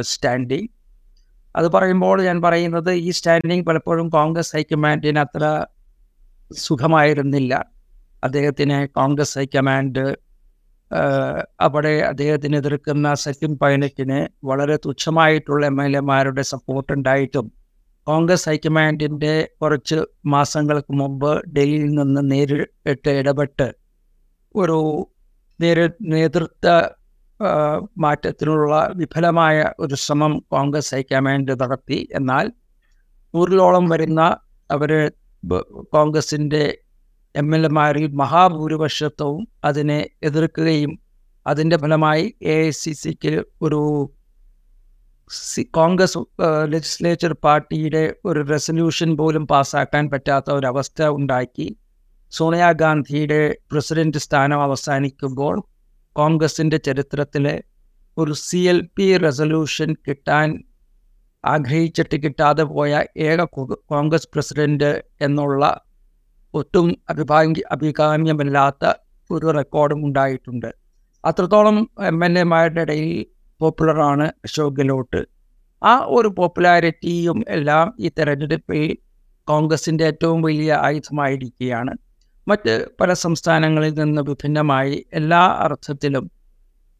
സ്റ്റാൻഡിങ്. 0.00 0.68
അത് 1.56 1.66
പറയുമ്പോൾ 1.66 2.22
ഞാൻ 2.22 2.38
പറയുന്നത് 2.42 2.90
ഈ 2.90 3.10
സ്റ്റാൻഡിങ് 3.10 3.64
പലപ്പോഴും 3.64 4.10
കോൺഗ്രസ് 4.10 4.56
ഹൈക്കമാൻഡിന് 4.56 5.18
അത്ര 5.18 5.44
സുഖമായിരുന്നില്ല. 6.50 7.54
അദ്ദേഹത്തിന് 8.24 8.86
കോൺഗ്രസ് 8.86 9.38
ഹൈക്കമാൻഡ് 9.38 10.16
അവിടെ 11.60 11.94
അദ്ദേഹത്തിന് 12.10 12.56
എതിർക്കുന്ന 12.56 13.14
സച്ചിൻ 13.14 13.52
പൈലറ്റിന് 13.62 14.20
വളരെ 14.44 14.76
തുച്ഛമായിട്ടുള്ള 14.76 15.66
എം 15.66 15.78
എൽ 15.84 15.96
എമാരുടെ 15.96 16.42
സപ്പോർട്ട് 16.42 16.92
ഉണ്ടായിട്ടും 16.92 17.46
കോൺഗ്രസ് 18.08 18.48
ഹൈക്കമാൻഡിന്റെ 18.48 19.48
കുറച്ച് 19.62 19.98
മാസങ്ങൾക്ക് 20.26 20.92
മുമ്പ് 20.92 21.30
ഡൽഹിയിൽ 21.56 21.90
നിന്ന് 21.90 22.22
നേരിട്ട് 22.30 23.10
ഇടപെട്ട് 23.20 23.68
ഒരു 24.54 24.78
നേരി 25.60 25.84
നേതൃത്വ 26.02 26.68
മാറ്റത്തിനുള്ള 27.98 28.74
വിഫലമായ 28.96 29.56
ഒരു 29.80 29.94
ശ്രമം 29.94 30.32
കോൺഗ്രസ് 30.50 30.94
ഹൈക്കമാൻഡ് 30.94 31.54
നടത്തി. 31.62 31.98
എന്നാൽ 32.12 32.46
നൂറിലോളം 33.34 33.84
വരുന്ന 33.88 34.20
അവർ 34.70 34.90
കോൺഗ്രസിന്റെ 35.92 36.62
എം 37.34 37.48
എൽ 37.56 37.66
എമാരിൽ 37.66 38.06
മഹാഭൂരിപക്ഷത്വവും 38.12 39.42
അതിനെ 39.64 39.98
എതിർക്കുകയും 40.22 40.92
അതിന്റെ 41.46 41.76
ഫലമായി 41.76 42.24
എ 42.42 42.54
ഐ 42.66 42.70
സി 42.70 42.92
സിക്ക് 42.92 43.34
ഒരു 43.62 43.80
കോൺഗ്രസ് 45.76 46.18
ലെജിസ്ലേച്ചർ 46.72 47.32
പാർട്ടിയുടെ 47.32 48.14
ഒരു 48.24 48.40
റെസൊല്യൂഷൻ 48.50 49.16
പോലും 49.16 49.46
പാസ്സാക്കാൻ 49.46 50.10
പറ്റാത്ത 50.10 50.50
ഒരവസ്ഥ 50.50 51.08
ഉണ്ടാക്കി. 51.08 51.76
സോണിയാഗാന്ധിയുടെ 52.32 53.40
പ്രസിഡന്റ് 53.72 54.18
സ്ഥാനം 54.18 54.62
അവസാനിക്കുമ്പോൾ 54.62 55.56
കോൺഗ്രസിന്റെ 56.16 56.76
ചരിത്രത്തിലെ 56.76 57.62
ഒരു 58.16 58.32
സി 58.32 58.56
എൽ 58.56 58.88
പി 58.98 59.16
റെസൊല്യൂഷൻ 59.16 59.94
കിട്ടാൻ 60.08 60.48
ആഗ്രഹിച്ചിട്ട് 61.44 62.16
കിട്ടാതെ 62.24 62.62
പോയ 62.62 63.04
ഏക 63.16 63.40
കോൺഗ്രസ് 63.92 64.28
പ്രസിഡന്റ് 64.34 65.02
എന്നുള്ള 65.20 65.62
ഒട്ടും 66.54 66.86
അഭിഭാഗ്യ 67.10 67.62
അഭികാമ്യമല്ലാത്ത 67.70 68.92
ഒരു 69.30 69.46
റെക്കോർഡും 69.46 70.06
ഉണ്ടായിട്ടുണ്ട്. 70.06 70.70
അത്രത്തോളം 71.24 71.90
എം 72.00 72.24
എൽ 72.24 72.38
എമാരുടെ 72.38 72.80
ഇടയിൽ 72.80 73.26
പോപ്പുലറാണ് 73.60 74.24
അശോക് 74.44 74.76
ഗെലോട്ട് 74.76 75.26
ആ 75.82 76.06
ഒരു 76.08 76.28
പോപ്പുലാരിറ്റിയും 76.28 77.44
എല്ലാം 77.48 77.94
ഈ 78.00 78.10
തെരഞ്ഞെടുപ്പിൽ 78.18 78.96
കോൺഗ്രസിന്റെ 79.48 80.04
ഏറ്റവും 80.04 80.42
വലിയ 80.42 80.72
ആയുധമായിരിക്കുകയാണ്. 80.72 81.92
മറ്റ് 82.46 82.88
പല 83.00 83.12
സംസ്ഥാനങ്ങളിൽ 83.12 83.94
നിന്ന് 83.94 84.22
വിഭിന്നമായി 84.22 85.06
എല്ലാ 85.12 85.42
അർത്ഥത്തിലും 85.58 86.30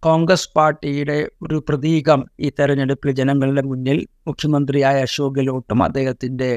കോൺഗ്രസ് 0.03 0.49
പാർട്ടിയുടെ 0.57 1.31
ഒരു 1.43 1.65
പ്രതീകം 1.69 2.21
ഈ 2.41 2.49
തെരഞ്ഞെടുപ്പിൽ 2.61 3.13
ജനങ്ങളുടെ 3.13 3.63
മുന്നിൽ 3.63 4.07
മുഖ്യമന്ത്രിയായ 4.27 4.99
അശോക് 5.01 5.35
ഗെലോട്ടും 5.35 5.83
അദ്ദേഹത്തിന്റെ 5.83 6.51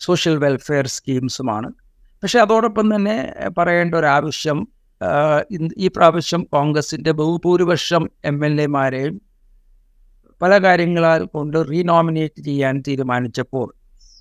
സോഷ്യൽ 0.00 0.36
വെൽഫെയർ 0.36 0.86
സ്കീംസുമാണ് 0.86 1.68
പക്ഷേ 2.22 2.38
അതോടൊപ്പം 2.38 2.96
തന്നെ 2.96 3.16
പറയേണ്ട 3.58 3.94
ഒരു 3.94 4.06
ആവശ്യം 4.06 4.58
ഈ 5.76 5.88
പ്രാവശ്യം 5.88 6.46
കോൺഗ്രസിന്റെ 6.50 7.12
ബഹുഭൂരിപക്ഷം 7.12 8.10
എം 8.24 8.44
എൽ 8.44 8.60
എമാരെയും 8.60 9.20
പല 10.42 10.62
കാര്യങ്ങളാൽ 10.62 11.24
കൊണ്ട് 11.24 11.70
റീനോമിനേറ്റ് 11.70 12.42
ചെയ്യാൻ 12.42 12.82
തീരുമാനിച്ചപ്പോൾ 12.88 13.74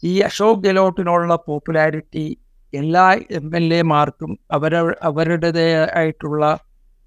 ഈ 0.03 0.19
അശോക് 0.19 0.63
ഗെലോട്ടിനോടുള്ള 0.63 1.35
പോപ്പുലാരിറ്റി 1.35 2.37
എല്ലാ 2.73 3.15
എം 3.31 3.55
എൽ 3.55 3.73
എമാർക്കും 3.73 4.39
അവര 4.51 4.75
അവരുടേതായിട്ടുള്ള 5.01 6.59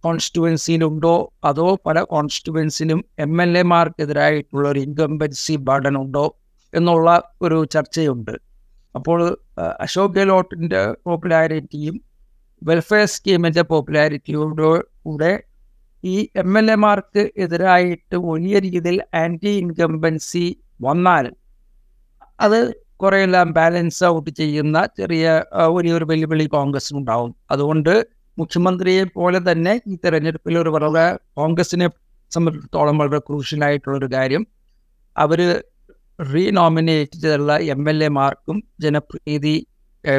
കോൺസ്റ്റിറ്റുവൻസിയിലുണ്ടോ 0.05 1.29
അതോ 1.45 1.79
പല 1.87 2.03
കോൺസ്റ്റിറ്റുവൻസിനും 2.03 3.05
എം 3.19 3.43
എൽ 3.43 3.59
എമാർക്കെതിരായിട്ടുള്ള 3.59 4.69
ഒരു 4.69 4.79
ഇൻകംബൻസി 4.79 5.57
ബർഡൻ 5.57 5.97
ഉണ്ടോ 5.99 6.35
എന്നുള്ള 6.75 7.23
ഒരു 7.43 7.65
ചർച്ചയുണ്ട്. 7.65 8.35
അപ്പോൾ 8.95 9.39
അശോക് 9.79 10.15
ഗെലോട്ടിന്റെ 10.15 10.93
പോപ്പുലാരിറ്റിയും 11.05 12.08
വെൽഫെയർ 12.63 13.07
സ്കീമിന്റെ 13.07 13.63
പോപ്പുലാരിറ്റിയോട് 13.63 14.69
കൂടെ 15.05 15.33
ഈ 16.05 16.29
എം 16.37 16.59
എൽ 16.59 16.67
എമാർക്ക് 16.71 17.23
എതിരായിട്ട് 17.37 18.17
വലിയ 18.27 18.59
രീതിയിൽ 18.59 18.99
ആന്റി 19.15 19.53
ഇൻകംബൻസി 19.63 20.45
വന്നാൽ 20.81 21.27
അത് 22.39 22.59
കുറേയെല്ലാം 22.97 23.49
ബാലൻസ് 23.53 24.05
ഔട്ട് 24.05 24.31
ചെയ്യുന്ന 24.31 24.79
ചെറിയ 24.99 25.25
വലിയൊരു 25.77 26.05
വെല്ലുവിളി 26.05 26.47
കോൺഗ്രസിനുണ്ടാവും 26.57 27.33
അതുകൊണ്ട് 27.51 27.93
മുഖ്യമന്ത്രിയെ 28.39 29.05
പോലെ 29.17 29.39
തന്നെ 29.49 29.73
ഈ 29.87 29.95
തെരഞ്ഞെടുപ്പിൽ 30.05 30.59
ഒരു 30.59 30.71
വളരെ 30.77 31.07
കോൺഗ്രസിനെ 31.35 31.89
സംബന്ധിച്ചിടത്തോളം 32.33 32.99
വളരെ 32.99 33.19
ക്രൂഷ്യലായിട്ടുള്ളൊരു 33.19 34.09
കാര്യം. 34.17 34.43
അവർ 35.17 35.41
റീനോമിനേറ്റ് 36.33 37.19
ചെയ്തുള്ള 37.23 37.53
എം 37.75 37.83
എൽ 37.91 37.99
എമാർക്കും 38.05 38.57
ജനപ്രീതി 38.81 39.57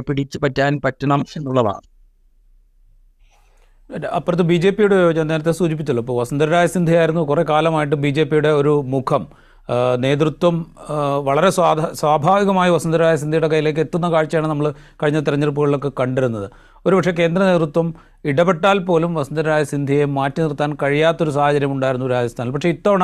പിടിച്ചു 0.07 0.37
പറ്റാൻ 0.43 0.73
പറ്റണം 0.85 1.21
എന്നുള്ളതാണ്. 1.37 1.88
അപ്പുറത്ത് 3.89 4.43
ബി 4.49 4.55
ജെ 4.63 4.69
പിയുടെ 4.69 4.97
ഞാൻ 5.17 5.27
നേരത്തെ 5.27 5.51
സൂചിപ്പിച്ചല്ലോ. 5.51 6.01
ഇപ്പോൾ 6.03 6.17
വസുന്ധരരായ 6.21 6.65
സിന്ധ്യയായിരുന്നു 6.73 7.21
കുറേ 7.21 7.43
കാലമായിട്ട് 7.49 7.95
ബി 8.03 8.09
ജെ 8.09 8.23
പിയുടെ 8.23 8.51
ഒരു 8.61 8.73
മുഖം. 8.93 9.23
നേതൃത്വം 10.03 10.55
വളരെ 11.27 11.49
സ്വാധ 11.49 11.79
സ്വാഭാവികമായി 11.93 12.71
വസുന്ധരായ 12.71 13.15
സിന്ധ്യയുടെ 13.15 13.47
കയ്യിലേക്ക് 13.47 13.79
എത്തുന്ന 13.79 14.07
കാഴ്ചയാണ് 14.11 14.47
നമ്മൾ 14.47 14.67
കഴിഞ്ഞ 15.03 15.19
തെരഞ്ഞെടുപ്പുകളിലൊക്കെ 15.19 15.91
കണ്ടിരുന്നത്. 15.99 16.47
ഒരുപക്ഷെ 16.85 17.11
കേന്ദ്ര 17.11 17.41
നേതൃത്വം 17.43 17.87
ഇടപെട്ടാൽ 18.25 18.79
പോലും 18.89 19.11
വസുന്ധരായ 19.15 19.63
സിന്ധ്യയെ 19.63 20.05
മാറ്റി 20.17 20.39
നിർത്താൻ 20.41 20.71
കഴിയാത്തൊരു 20.83 21.33
സാഹചര്യം 21.37 21.73
ഉണ്ടായിരുന്നു 21.73 22.07
രാജസ്ഥാനിൽ. 22.07 22.51
പക്ഷേ 22.51 22.69
ഇത്തവണ 22.69 23.03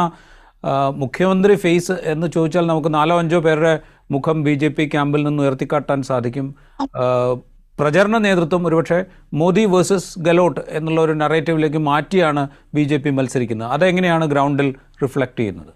മുഖ്യമന്ത്രി 1.04 1.56
ഫേസ് 1.56 1.96
എന്ന് 2.14 2.28
ചോദിച്ചാൽ 2.28 2.66
നമുക്ക് 2.68 2.92
നാലോ 2.94 3.16
അഞ്ചോ 3.20 3.40
പേരുടെ 3.40 3.74
മുഖം 4.12 4.38
ബി 4.44 4.54
ജെ 4.62 4.68
പി 4.68 4.86
ക്യാമ്പിൽ 4.94 5.22
നിന്ന് 5.28 5.44
ഉയർത്തിക്കാട്ടാൻ 5.44 6.00
സാധിക്കും. 6.12 6.48
പ്രചരണ 7.80 8.18
നേതൃത്വം 8.26 8.68
ഒരുപക്ഷെ 8.68 8.98
മോദി 9.40 9.64
വേഴ്സസ് 9.72 10.12
ഗലോട്ട് 10.26 10.62
എന്നുള്ള 10.78 11.00
ഒരു 11.02 11.14
നറേറ്റീവിലേക്ക് 11.22 11.80
മാറ്റിയാണ് 11.88 12.44
ബി 12.76 12.84
ജെ 12.90 12.98
പി 12.98 13.10
മത്സരിക്കുന്നത്. 13.10 13.70
അതെങ്ങനെയാണ് 13.76 14.26
ഗ്രൗണ്ടിൽ 14.34 14.68
റിഫ്ലക്റ്റ് 15.04 15.40
ചെയ്യുന്നത്? 15.40 15.74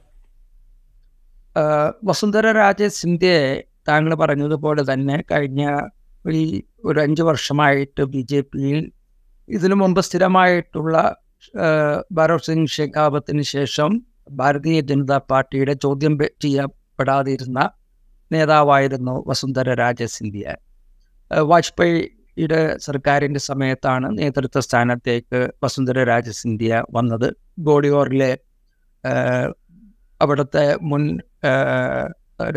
വസുന്ധര 2.03 2.47
രാജ 2.59 2.87
സിന്ധ്യയെ 2.99 3.49
താങ്കൾ 3.87 4.11
പറഞ്ഞതുപോലെ 4.21 4.83
തന്നെ 4.91 5.17
കഴിഞ്ഞ 5.31 5.63
ഈ 6.25 6.43
ഒരു 6.85 6.99
അഞ്ച് 7.05 7.23
വർഷമായിട്ട് 7.29 8.03
ബി 8.13 8.21
ജെ 8.31 8.39
പിയിൽ 8.51 8.79
ഇതിനു 9.49 9.75
മുമ്പ് 9.75 10.01
സ്ഥിരമായിട്ടുള്ള 10.07 10.95
ഭരത് 12.17 12.45
സിംഗ് 12.47 12.73
ഷെഖാവത്തിന് 12.75 13.43
ശേഷം 13.55 13.91
ഭാരതീയ 14.39 14.79
ജനതാ 14.89 15.17
പാർട്ടിയുടെ 15.31 15.75
ചോദ്യം 15.83 16.15
ചെയ്യപ്പെടാതിരുന്ന 16.43 17.59
നേതാവായിരുന്നു 18.31 19.13
വസുന്ധര 19.29 19.73
രാജ 19.83 20.03
സിന്ധ്യ. 20.15 20.47
വാജ്പേയിയുടെ 21.31 22.77
സർക്കാരിന്റെ 22.77 23.39
സമയത്താണ് 23.39 24.17
നേതൃത്വ 24.17 24.59
സ്ഥാനത്തേക്ക് 24.59 25.39
വസുന്ധര 25.63 26.03
രാജ 26.03 26.29
സിന്ധ്യ 26.29 26.83
വന്നത്. 26.91 27.27
ഗോഡിയോറിലെ 27.59 28.37
അവിടുത്തെ 30.21 30.77
മുൻ 30.81 31.03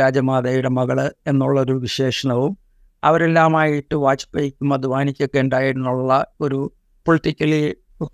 രാജമാതയുടെ 0.01 0.69
മകൾ 0.69 0.99
എന്നുള്ളൊരു 1.27 1.73
വിശേഷണവും 1.73 2.57
അവരെല്ലാമായിട്ട് 3.05 3.95
വാജ്പേയിക്കും 3.95 4.75
അദ്വാനിക്കൊക്കെ 4.75 5.39
ഉണ്ടായിരുന്നുള്ള 5.39 6.27
ഒരു 6.41 6.73
പൊളിറ്റിക്കലി 7.07 7.63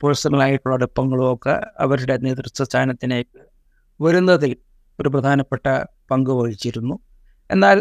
പേഴ്സണലായിട്ടുള്ള 0.02 0.74
അടുപ്പങ്ങളും 0.74 1.34
ഒക്കെ 1.34 1.54
അവരുടെ 1.80 2.16
നേതൃത്വ 2.16 2.64
സ്ഥാനത്തിനേക്ക് 2.64 3.40
വരുന്നതിൽ 4.02 4.56
ഒരു 5.00 5.08
പ്രധാനപ്പെട്ട 5.08 5.66
പങ്ക് 6.10 6.30
വഹിച്ചിരുന്നു. 6.30 6.98
എന്നാൽ 7.50 7.78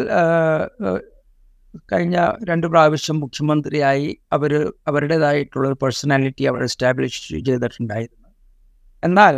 കഴിഞ്ഞ 1.92 2.16
രണ്ട് 2.48 2.66
പ്രാവശ്യം 2.66 3.16
മുഖ്യമന്ത്രിയായി 3.20 4.08
അവർ 4.32 4.52
അവരുടേതായിട്ടുള്ള 4.88 5.64
ഒരു 5.68 5.76
പേഴ്സണാലിറ്റി 5.82 6.44
അവർ 6.50 6.60
എസ്റ്റാബ്ലിഷ് 6.68 7.20
ചെയ്തിട്ടുണ്ടായിരുന്നു. 7.48 8.28
എന്നാൽ 9.02 9.36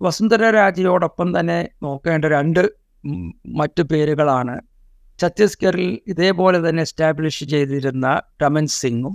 വസുന്ധര 0.00 0.44
രാജയോടൊപ്പം 0.50 1.28
തന്നെ 1.38 1.58
നോക്കേണ്ട 1.82 2.24
രണ്ട് 2.36 2.62
മറ്റു 3.60 3.82
പേരുകളാണ്. 3.82 4.56
ഛത്തീസ്ഗറിൽ 5.18 5.90
ഇതേപോലെ 6.12 6.58
തന്നെ 6.68 6.82
എസ്റ്റാബ്ലിഷ് 6.82 7.44
ചെയ്തിരുന്ന 7.44 8.06
രമൻ 8.42 8.66
സിംഗും 8.80 9.14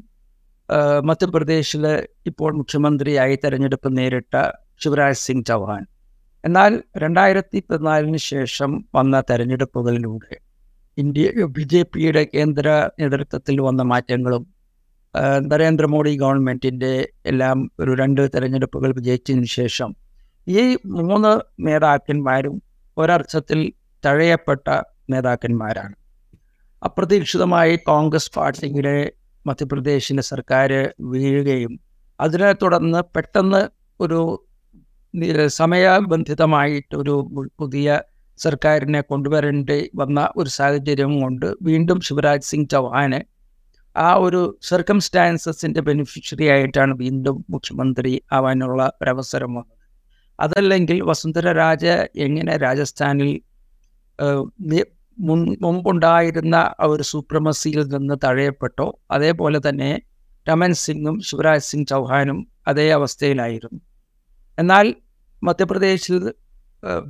മധ്യപ്രദേശിൽ 1.10 1.86
ഇപ്പോൾ 2.30 2.52
മുഖ്യമന്ത്രിയായി 2.54 3.36
തെരഞ്ഞെടുപ്പ് 3.44 3.90
നേരിട്ട 3.98 4.36
ശിവരാജ് 4.84 5.22
സിംഗ് 5.26 5.46
ചൗഹാൻ. 5.46 5.84
എന്നാൽ 6.44 6.72
രണ്ടായിരത്തി 7.04 7.60
പതിനാലിന് 7.70 8.20
ശേഷം 8.32 8.72
വന്ന 8.96 9.24
തെരഞ്ഞെടുപ്പുകളിലൂടെ 9.30 10.36
ഇന്ത്യ 10.98 11.46
ബി 11.56 11.64
ജെ 11.64 11.82
പിയുടെ 11.84 12.22
കേന്ദ്ര 12.36 12.68
നേതൃത്വത്തിൽ 13.00 13.60
വന്ന 13.60 13.82
മാറ്റങ്ങളും 13.82 14.44
നരേന്ദ്രമോദി 15.52 16.12
ഗവൺമെന്റിന്റെ 16.16 16.94
എല്ലാം 17.26 17.58
ഒരു 17.80 17.92
രണ്ട് 17.94 18.22
തെരഞ്ഞെടുപ്പുകൾ 18.34 18.90
വിജയിച്ചതിന് 18.92 19.50
ശേഷം 19.60 19.92
ഈ 20.48 20.64
മൂന്ന് 20.98 21.34
നേതാക്കന്മാരും 21.68 22.56
ഒരർത്ഥത്തിൽ 22.98 23.60
തഴയപ്പെട്ട 24.04 24.66
നേതാക്കന്മാരാണ്. 25.10 25.96
അപ്രതീക്ഷിതമായി 26.82 27.76
കോൺഗ്രസ് 27.90 28.32
പാർട്ടിയുടെ 28.38 28.98
മധ്യപ്രദേശിലെ 29.46 30.22
സർക്കാർ 30.22 30.72
വീഴുകയും 31.14 31.74
അതിനെ 32.20 32.52
തുടർന്ന് 32.54 33.02
പെട്ടെന്ന് 33.16 33.62
ഒരു 34.00 34.20
സമയബന്ധിതമായിട്ടൊരു 35.60 37.16
പുതിയ 37.60 37.88
സർക്കാരിനെ 38.38 39.02
കൊണ്ടുവരേണ്ടി 39.02 39.80
വന്ന 39.96 40.20
ഒരു 40.38 40.50
സാഹചര്യം 40.50 41.14
കൊണ്ട് 41.22 41.48
വീണ്ടും 41.62 42.00
ശിവരാജ് 42.08 42.48
സിംഗ് 42.52 42.70
ചൗഹാന് 42.70 43.20
ആ 43.96 44.10
ഒരു 44.26 44.42
സർക്കംസ്റ്റാൻസസിന്റെ 44.62 45.82
ബെനിഫിഷ്യറി 45.88 46.46
ആയിട്ടാണ് 46.56 46.94
വീണ്ടും 47.04 47.38
മുഖ്യമന്ത്രി 47.50 48.12
ആവാനുള്ള 48.38 48.82
ഒരവസരം 49.02 49.52
വന്നത്. 49.56 49.74
അതല്ലെങ്കിൽ 50.40 50.98
വസുന്ധര 51.10 51.52
രാജ 51.62 51.86
എങ്ങനെ 52.26 52.54
രാജസ്ഥാനിൽ 52.58 53.32
മുൻ 55.18 55.40
മുമ്പുണ്ടായിരുന്ന 55.62 56.58
ഒരു 56.88 57.04
സൂപ്രമസിയിൽ 57.04 57.82
നിന്ന് 57.94 58.16
തഴയപ്പെട്ടോ? 58.26 58.88
അതേപോലെ 59.12 59.60
തന്നെ 59.68 59.92
രമൻ 60.48 60.74
സിംഗും 60.84 61.16
ശിവരാജ് 61.22 61.68
സിംഗ് 61.70 61.88
ചൗഹാനും 61.88 62.40
അതേ 62.68 62.86
അവസ്ഥയിലായിരുന്നു. 62.98 63.80
എന്നാൽ 64.58 64.86
മധ്യപ്രദേശിൽ 65.42 66.18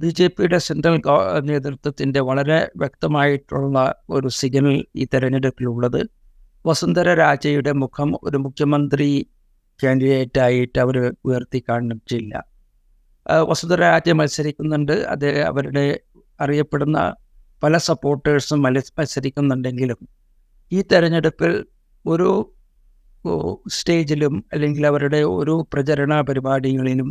ബി 0.01 0.09
ജെ 0.09 0.27
പിയുടെ 0.27 0.57
സെൻട്രൽ 0.57 0.95
നേതൃത്വത്തിന്റെ 1.41 2.19
വളരെ 2.19 2.69
വ്യക്തമായിട്ടുള്ള 2.77 3.77
ഒരു 4.09 4.27
സിഗ്നൽ 4.27 4.85
ഈ 4.95 5.05
തെരഞ്ഞെടുപ്പിലുള്ളത്. 5.13 6.01
വസുന്ധര 6.65 7.13
രാജയുടെ 7.13 7.71
മുഖം 7.71 8.09
ഒരു 8.23 8.37
മുഖ്യമന്ത്രി 8.37 9.27
കാൻഡിഡേറ്റായിട്ട് 9.83 10.79
അവർ 10.79 10.97
ഉയർത്തി 11.25 11.63
കാണിച്ചില്ല 11.69 12.43
വസുന്ധര 13.49 13.79
രാജ 13.79 14.09
മത്സരിക്കുന്നുണ്ട്. 14.09 14.91
അത് 14.91 15.41
അവരുടെ 15.41 15.99
അറിയപ്പെടുന്ന 16.41 17.15
പല 17.63 17.77
സപ്പോർട്ടേഴ്സും 17.77 18.61
മത്സരിക്കുന്നുണ്ടെങ്കിലും 18.61 20.07
ഈ 20.71 20.81
തെരഞ്ഞെടുപ്പിൽ 20.81 21.65
ഒരു 22.05 22.29
സ്റ്റേജിലും 23.67 24.45
അല്ലെങ്കിൽ 24.53 24.87
അവരുടെ 24.87 25.23
ഒരു 25.23 25.67
പ്രചരണ 25.73 26.21
പരിപാടികളിലും 26.21 27.09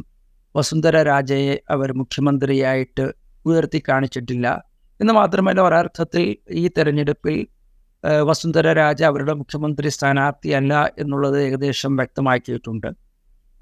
വസുന്ധര 0.56 0.96
രാജയെ 1.10 1.54
അവർ 1.75 1.88
മുഖ്യമന്ത്രിയായിട്ട് 2.00 3.04
ഉയർത്തി 3.44 3.80
കാണിച്ചിട്ടില്ല. 3.88 4.46
എന്ന് 5.00 5.12
മാത്രമല്ല 5.12 5.60
ഒരർത്ഥത്തിൽ 5.60 6.22
ഈ 6.62 6.64
തെരഞ്ഞെടുപ്പിൽ 6.76 7.36
വസുന്ധര 8.28 8.66
രാജ 8.72 9.00
അവരുടെ 9.02 9.34
മുഖ്യമന്ത്രി 9.40 9.88
സ്ഥാനാർത്ഥിയല്ല 9.88 10.72
എന്നുള്ളത് 10.98 11.38
ഏകദേശം 11.46 11.92
വ്യക്തമാക്കിയിട്ടുണ്ട്. 11.96 12.88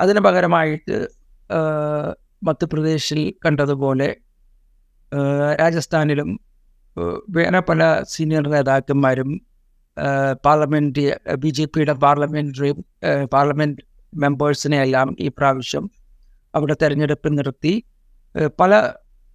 അതിന് 0.01 0.21
പകരമായിട്ട് 0.21 0.97
മധ്യപ്രദേശിൽ 2.47 3.21
കണ്ടതുപോലെ 3.45 4.09
രാജസ്ഥാനിലും 5.61 6.31
വേറെ 7.37 7.61
പല 7.69 7.81
സീനിയർ 8.13 8.45
നേതാക്കന്മാരും 8.55 9.31
പാർലമെന്റ് 10.47 11.03
ബി 11.43 11.51
ജെ 11.57 11.65
പിയുടെ 11.65 11.95
പാർലമെന്ററി 12.05 12.71
പാർലമെന്റ് 13.35 13.83
മെമ്പേഴ്സിനെ 14.13 14.79
എല്ലാം 14.83 15.09
ഈ 15.21 15.29
പ്രാവശ്യം 15.29 15.85
അവിടെ 16.55 16.77
തെരഞ്ഞെടുപ്പ് 16.83 17.39
നിർത്തി. 17.39 17.75
പല 18.61 18.93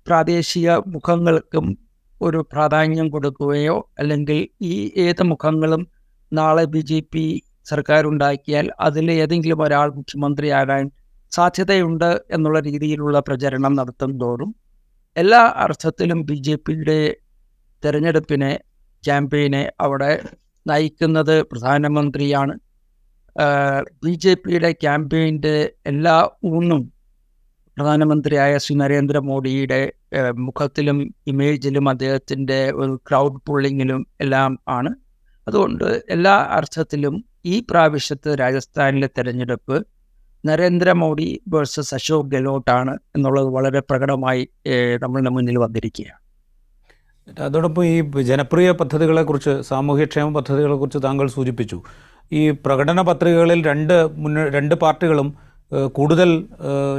പ്രാദേശിക 0.07 0.71
മുഖങ്ങൾക്കും 0.71 1.77
ഒരു 2.21 2.45
പ്രാധാന്യം 2.51 3.09
കൊടുക്കുകയോ 3.09 3.75
അല്ലെങ്കിൽ 3.99 4.47
ഈ 4.61 4.91
ഏത് 4.97 5.23
മുഖങ്ങളും 5.23 5.87
നാളെ 6.33 6.63
ബി 6.63 6.79
ജെ 6.79 6.99
പി 7.13 7.43
സർക്കാർ 7.63 8.05
ഉണ്ടാക്കിയാൽ 8.07 8.71
അതിൽ 8.79 9.11
ഏതെങ്കിലും 9.11 9.61
ഒരാൾ 9.61 9.87
മുഖ്യമന്ത്രിയാകാൻ 9.95 10.91
സാധ്യതയുണ്ട് 11.31 12.21
എന്നുള്ള 12.31 12.59
രീതിയിലുള്ള 12.59 13.19
പ്രചരണം 13.19 13.75
നടത്തും 13.75 14.19
തോറും 14.19 14.55
എല്ലാ 15.17 15.41
അർത്ഥത്തിലും 15.55 16.25
ബി 16.25 16.33
ജെ 16.33 16.55
പിയുടെ 16.55 16.99
തെരഞ്ഞെടുപ്പിനെ 17.85 18.59
ക്യാമ്പയിനെ 19.03 19.71
അവിടെ 19.79 20.11
നയിക്കുന്നത് 20.67 21.35
പ്രധാനമന്ത്രിയാണ്. 21.43 22.53
ബി 24.03 24.13
ജെ 24.13 24.33
പിയുടെ 24.33 24.71
ക്യാമ്പയിന്റെ 24.71 25.55
എല്ലാ 25.85 26.15
ഊന്നും 26.45 26.81
പ്രധാനമന്ത്രിയായ 27.79 28.53
ശ്രീ 28.57 28.75
നരേന്ദ്രമോദിയുടെ 28.75 29.79
മുഖത്തിലും 30.37 30.97
ഇമേജിലും 31.27 31.89
അദ്ദേഹത്തിന്റെ 31.89 32.57
ഒരു 32.75 32.93
ക്രൗഡ് 33.07 33.39
പുള്ളിങ്ങിലും 33.47 34.07
എല്ലാം 34.21 34.51
ആണ്. 34.69 34.91
അതുകൊണ്ട് 35.47 36.03
എല്ലാ 36.09 36.33
അർത്ഥത്തിലും 36.57 37.15
ഈ 37.45 37.55
പ്രാവശ്യത്തെ 37.69 38.35
രാജസ്ഥാനിലെ 38.35 39.07
തെരഞ്ഞെടുപ്പ് 39.17 39.75
നരേന്ദ്രമോദി 40.43 41.41
വേഴ്സസ് 41.47 41.93
അശോക് 41.93 42.29
ഗെഹ്ലോട്ടാണ് 42.31 42.93
എന്നുള്ളത് 43.15 43.49
വളരെ 43.57 43.79
പ്രകടമായി 43.79 44.43
നമ്മളുടെ 45.03 45.29
മുന്നിൽ 45.29 45.57
വന്നിരിക്കുകയാണ്. 45.57 46.19
അതോടൊപ്പം 47.39 47.85
ഈ 47.85 47.97
ജനപ്രിയ 48.31 48.71
പദ്ധതികളെക്കുറിച്ച് 48.71 49.61
സാമൂഹ്യക്ഷേമ 49.61 50.29
പദ്ധതികളെക്കുറിച്ച് 50.37 50.99
താങ്കൾ 51.03 51.27
സൂചിപ്പിച്ചു. 51.27 51.79
ഈ 52.31 52.49
പ്രകടന 52.65 53.01
പത്രികകളിൽ 53.01 53.59
രണ്ട് 53.65 53.95
മുന്ന 54.23 54.47
രണ്ട് 54.57 54.75
പാർട്ടികളും 54.75 55.29
കൂടുതൽ 55.71 56.29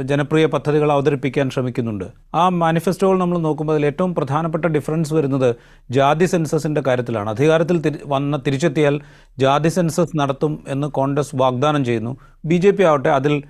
ജനപ്രിയ 0.03 0.45
പദ്ധതികൾ 0.45 0.91
അവതരിപ്പിക്കാൻ 0.91 1.49
ശ്രമിക്കുന്നുണ്ട്. 1.49 2.05
ആ 2.35 2.49
മാനിഫെസ്റ്റോകൾ 2.49 3.17
നമ്മൾ 3.17 3.37
നോക്കുമ്പോൾ 3.37 3.73
അതിൽ 3.73 3.85
ഏറ്റവും 3.85 4.15
പ്രധാനപ്പെട്ട 4.15 4.65
ഡിഫറൻസ് 4.65 5.13
വരുന്നത് 5.13 5.55
ജാതി 5.89 6.25
സെൻസസിന്റെ 6.25 6.81
കാര്യത്തിലാണ്. 6.81 7.29
അധികാരത്തിൽ 7.29 7.97
വന്ന 8.05 8.37
തിരിച്ചെത്തിയാൽ 8.37 9.01
ജാതി 9.39 9.69
സെൻസസ് 9.69 10.17
നടത്തും 10.17 10.63
എന്ന് 10.67 10.87
കോൺഗ്രസ് 10.87 11.35
വാഗ്ദാനം 11.35 11.85
ചെയ്യുന്നു. 11.85 12.17
ബി 12.45 12.55
ജെ 12.55 12.71
പി 12.71 12.83
ആവട്ടെ 12.83 13.09
അതിൽ 13.09 13.43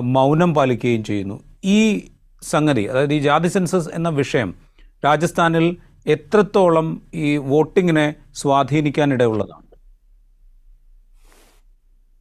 മൗനം 0.00 0.54
പാലിക്കുകയും 0.54 1.04
ചെയ്യുന്നു. 1.04 1.36
ഈ 1.64 2.08
സംഗതി 2.42 2.82
അതായത് 2.82 3.12
ഈ 3.12 3.18
ജാതി 3.18 3.48
സെൻസസ് 3.48 3.88
എന്ന 3.94 4.08
വിഷയം 4.08 4.54
രാജസ്ഥാനിൽ 5.04 5.76
എത്രത്തോളം 6.06 7.02
ഈ 7.14 7.36
വോട്ടിങ്ങിനെ 7.36 8.14
സ്വാധീനിക്കാനിടയുള്ളതാണ് 8.34 9.63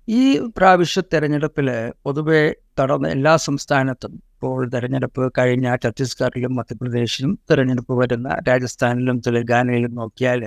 ഈ 0.08 0.22
പ്രാവശ്യ 0.58 1.02
തെരഞ്ഞെടുപ്പിൽ 1.14 1.68
പൊതുവെ 2.04 2.42
നടന്ന 2.80 3.08
എല്ലാ 3.08 3.36
സംസ്ഥാനത്തും 3.38 4.14
ഇപ്പോൾ 4.34 4.70
തെരഞ്ഞെടുപ്പ് 4.70 5.32
കഴിഞ്ഞ 5.38 5.76
ഛത്തീസ്ഗഡിലും 5.84 6.56
മധ്യപ്രദേശിലും 6.56 7.40
തെരഞ്ഞെടുപ്പ് 7.52 7.94
വരുന്ന 7.94 8.30
രാജസ്ഥാനിലും 8.50 9.18
തെലങ്കാനയിലും 9.20 9.96
നോക്കിയാൽ 9.96 10.42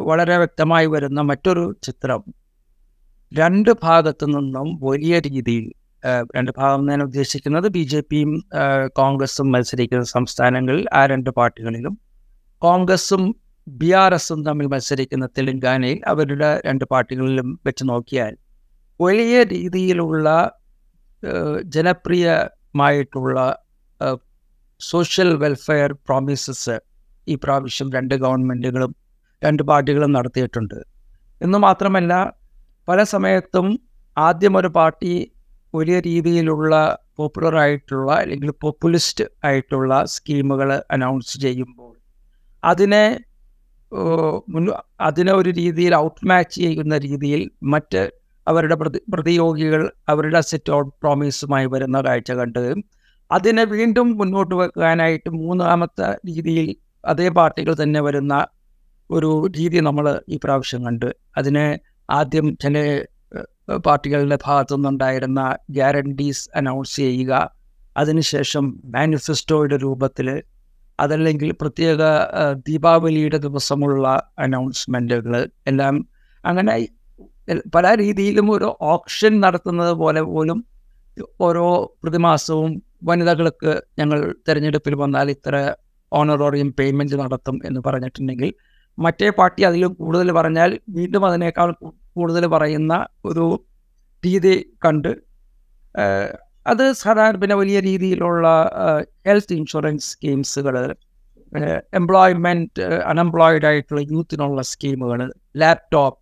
വളരെ 0.00 0.36
വ്യക്തമായി 0.36 0.86
വരുന്ന 0.86 1.20
മറ്റൊരു 1.20 1.64
ചിത്രം. 1.82 2.22
രണ്ട് 3.32 3.70
ഭാഗത്തു 3.82 4.26
നിന്നും 4.26 4.68
വലിയ 4.82 5.18
രീതിയിൽ 5.20 5.66
രണ്ട് 6.36 6.50
ഭാഗം 6.56 6.86
ഞാൻ 6.86 7.02
ഉദ്ദേശിക്കുന്നത് 7.02 7.68
ബി 7.68 7.82
ജെ 7.82 8.00
പിയും 8.00 8.32
കോൺഗ്രസും 8.92 9.52
മത്സരിക്കുന്ന 9.52 10.04
സംസ്ഥാനങ്ങളിൽ 10.16 10.84
ആ 10.92 11.06
രണ്ട് 11.06 11.30
പാർട്ടികളിലും 11.30 11.94
കോൺഗ്രസും 12.62 13.22
ബി 13.66 13.92
ആർ 13.92 14.12
എസും 14.14 14.40
തമ്മിൽ 14.42 14.66
മത്സരിക്കുന്ന 14.66 15.26
തെലങ്കാനയിൽ 15.26 15.98
അവരുടെ 16.04 16.60
രണ്ട് 16.66 16.84
പാർട്ടികളിലും 16.84 17.60
വെച്ച് 17.64 17.84
നോക്കിയാൽ 17.84 18.32
വലിയ 19.00 19.42
രീതിയിലുള്ള 19.42 20.28
ജനപ്രിയമായിട്ടുള്ള 21.64 23.38
സോഷ്യൽ 24.80 25.36
വെൽഫെയർ 25.36 25.92
പ്രോമിസസ് 25.92 26.76
ഈ 27.26 27.34
പ്രാവശ്യം 27.34 27.88
രണ്ട് 27.92 28.14
ഗവൺമെന്റുകളും 28.14 28.92
രണ്ട് 29.42 29.62
പാർട്ടികളും 29.62 30.12
നടത്തിയിട്ടുണ്ട്. 30.12 30.78
എന്ന് 31.40 31.58
മാത്രമല്ല 31.58 32.12
പല 32.88 33.02
സമയത്തും 33.04 33.66
ആദ്യം 34.16 34.56
ഒരു 34.56 34.68
പാർട്ടി 34.68 35.12
വലിയ 35.74 35.98
രീതിയിലുള്ള 36.00 36.74
പോപ്പുലർ 37.16 37.54
ആയിട്ടുള്ള 37.56 38.10
അല്ലെങ്കിൽ 38.12 38.50
പോപ്പുലിസ്റ്റ് 38.50 39.24
ആയിട്ടുള്ള 39.44 40.04
സ്കീമുകൾ 40.04 40.70
അനൗൺസ് 40.90 41.40
ചെയ്യുമ്പോൾ 41.40 41.92
അതിനെ 42.62 43.04
അതിനെ 45.00 45.32
ഒരു 45.32 45.50
രീതിയിൽ 45.50 45.94
ഔട്ട് 45.96 46.26
മാച്ച് 46.28 46.56
ചെയ്യുന്ന 46.60 46.98
രീതിയിൽ 46.98 47.42
മറ്റ് 47.72 48.02
അവരുടെ 48.46 48.74
പ്രതി 48.74 48.98
പ്രതിയോഗികൾ 49.12 49.82
അവരുടെ 50.08 50.40
സെറ്റ് 50.40 50.72
ഔട്ട് 50.72 50.92
പ്രോമിസുമായി 51.02 51.66
വരുന്ന 51.66 52.00
കാഴ്ച 52.00 52.32
കണ്ടുകയും 52.32 52.80
അതിനെ 53.30 53.64
വീണ്ടും 53.64 54.08
മുന്നോട്ട് 54.18 54.54
വെക്കാനായിട്ട് 54.54 55.30
മൂന്നാമത്തെ 55.42 56.08
രീതിയിൽ 56.28 56.68
അതേ 57.04 57.28
പാർട്ടികൾ 57.28 57.72
തന്നെ 57.82 58.00
വരുന്ന 58.00 58.34
ഒരു 59.10 59.30
രീതി 59.58 59.78
നമ്മൾ 59.80 60.06
ഈ 60.28 60.36
പ്രാവശ്യം 60.44 60.84
കണ്ട്. 60.86 61.08
അതിന് 61.38 61.64
ആദ്യം 62.08 62.46
ചില 62.56 62.76
പാർട്ടികളുടെ 63.86 64.38
ഭാഗത്തു 64.44 64.74
നിന്നുണ്ടായിരുന്ന 64.74 65.40
ഗ്യാരണ്ടീസ് 65.70 66.44
അനൗൺസ് 66.56 66.96
ചെയ്യുക. 66.96 67.32
അതിനുശേഷം 67.96 68.64
മാനിഫെസ്റ്റോയുടെ 68.94 69.76
രൂപത്തിൽ 69.76 70.28
അതല്ലെങ്കിൽ 71.02 71.48
പ്രത്യേക 71.52 72.02
ദീപാവലിയുടെ 72.68 73.38
ദിവസമുള്ള 73.38 74.06
അനൗൺസ്മെന്റുകൾ 74.38 75.34
എല്ലാം 75.66 75.94
അങ്ങനെ 76.44 76.74
പല 77.74 77.86
രീതിയിലും 77.94 78.46
ഒരു 78.50 78.68
ഓപ്ഷൻ 78.86 79.32
നടത്തുന്നത് 79.40 79.92
പോലെ 79.92 80.22
പോലും 80.24 80.58
ഓരോ 81.40 81.66
പ്രതിമാസവും 82.02 82.72
വനിതകൾക്ക് 83.02 83.72
ഞങ്ങൾ 83.98 84.18
തിരഞ്ഞെടുപ്പിൽ 84.48 84.94
വന്നാൽ 84.94 85.28
ഇത്ര 85.30 85.56
ഓണറോറിയം 86.12 86.70
പേയ്മെന്റ് 86.70 87.16
നടത്തും 87.16 87.56
എന്ന് 87.64 87.80
പറഞ്ഞിട്ടുണ്ടെങ്കിൽ 87.80 88.50
മറ്റേ 88.98 89.28
പാർട്ടി 89.30 89.62
അതിലും 89.62 89.92
കൂടുതൽ 89.94 90.28
പറഞ്ഞാൽ 90.32 90.70
വീണ്ടും 90.88 91.22
അതിനേക്കാൾ 91.26 91.68
കൂടുതൽ 92.16 92.44
പറയുന്ന 92.46 92.94
ഒരു 93.24 93.46
രീതി 94.24 94.54
കണ്ട് 94.84 95.12
അത് 96.66 96.92
സാധാരണ 96.92 97.38
പിന്നെ 97.40 97.54
വലിയ 97.54 97.80
രീതിയിലുള്ള 97.80 98.46
ഹെൽത്ത് 99.26 99.52
ഇൻഷുറൻസ് 99.52 100.08
സ്കീംസുകൾ 100.12 100.76
എംപ്ലോയ്മെന്റ് 101.94 102.82
അൺഎംപ്ലോയിഡ് 103.04 103.66
ആയിട്ടുള്ള 103.66 104.02
യൂത്തിനുള്ള 104.10 104.60
സ്കീമുകൾ 104.62 105.20
ലാപ്ടോപ്പ് 105.56 106.18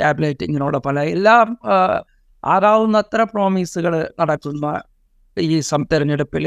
ടാബ്ലറ്റ് 0.00 0.44
ഇങ്ങനെയുള്ള 0.44 0.78
പല 0.78 0.98
എല്ലാം 1.08 1.48
ആറാവുന്നത്ര 2.44 3.22
പ്രോമീസുകൾ 3.24 3.94
നടക്കുന്ന 4.20 4.66
ഈ 5.36 5.60
സം 5.60 5.82
തെരഞ്ഞെടുപ്പിൽ 5.92 6.44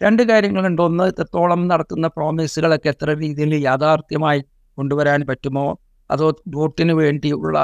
രണ്ട് 0.00 0.22
കാര്യങ്ങളുണ്ട്. 0.22 0.82
ഒന്ന് 0.82 1.04
എത്രത്തോളം 1.04 1.60
നടത്തുന്ന 1.68 2.06
പ്രോമിസുകളൊക്കെ 2.08 2.88
എത്ര 2.88 3.10
രീതിയിൽ 3.14 3.52
യാഥാർത്ഥ്യമായി 3.64 4.40
കൊണ്ടുവരാൻ 4.78 5.20
പറ്റുമോ? 5.26 5.66
അതോ 6.10 6.26
വോട്ടിന് 6.48 6.92
വേണ്ടിയുള്ള 6.92 7.56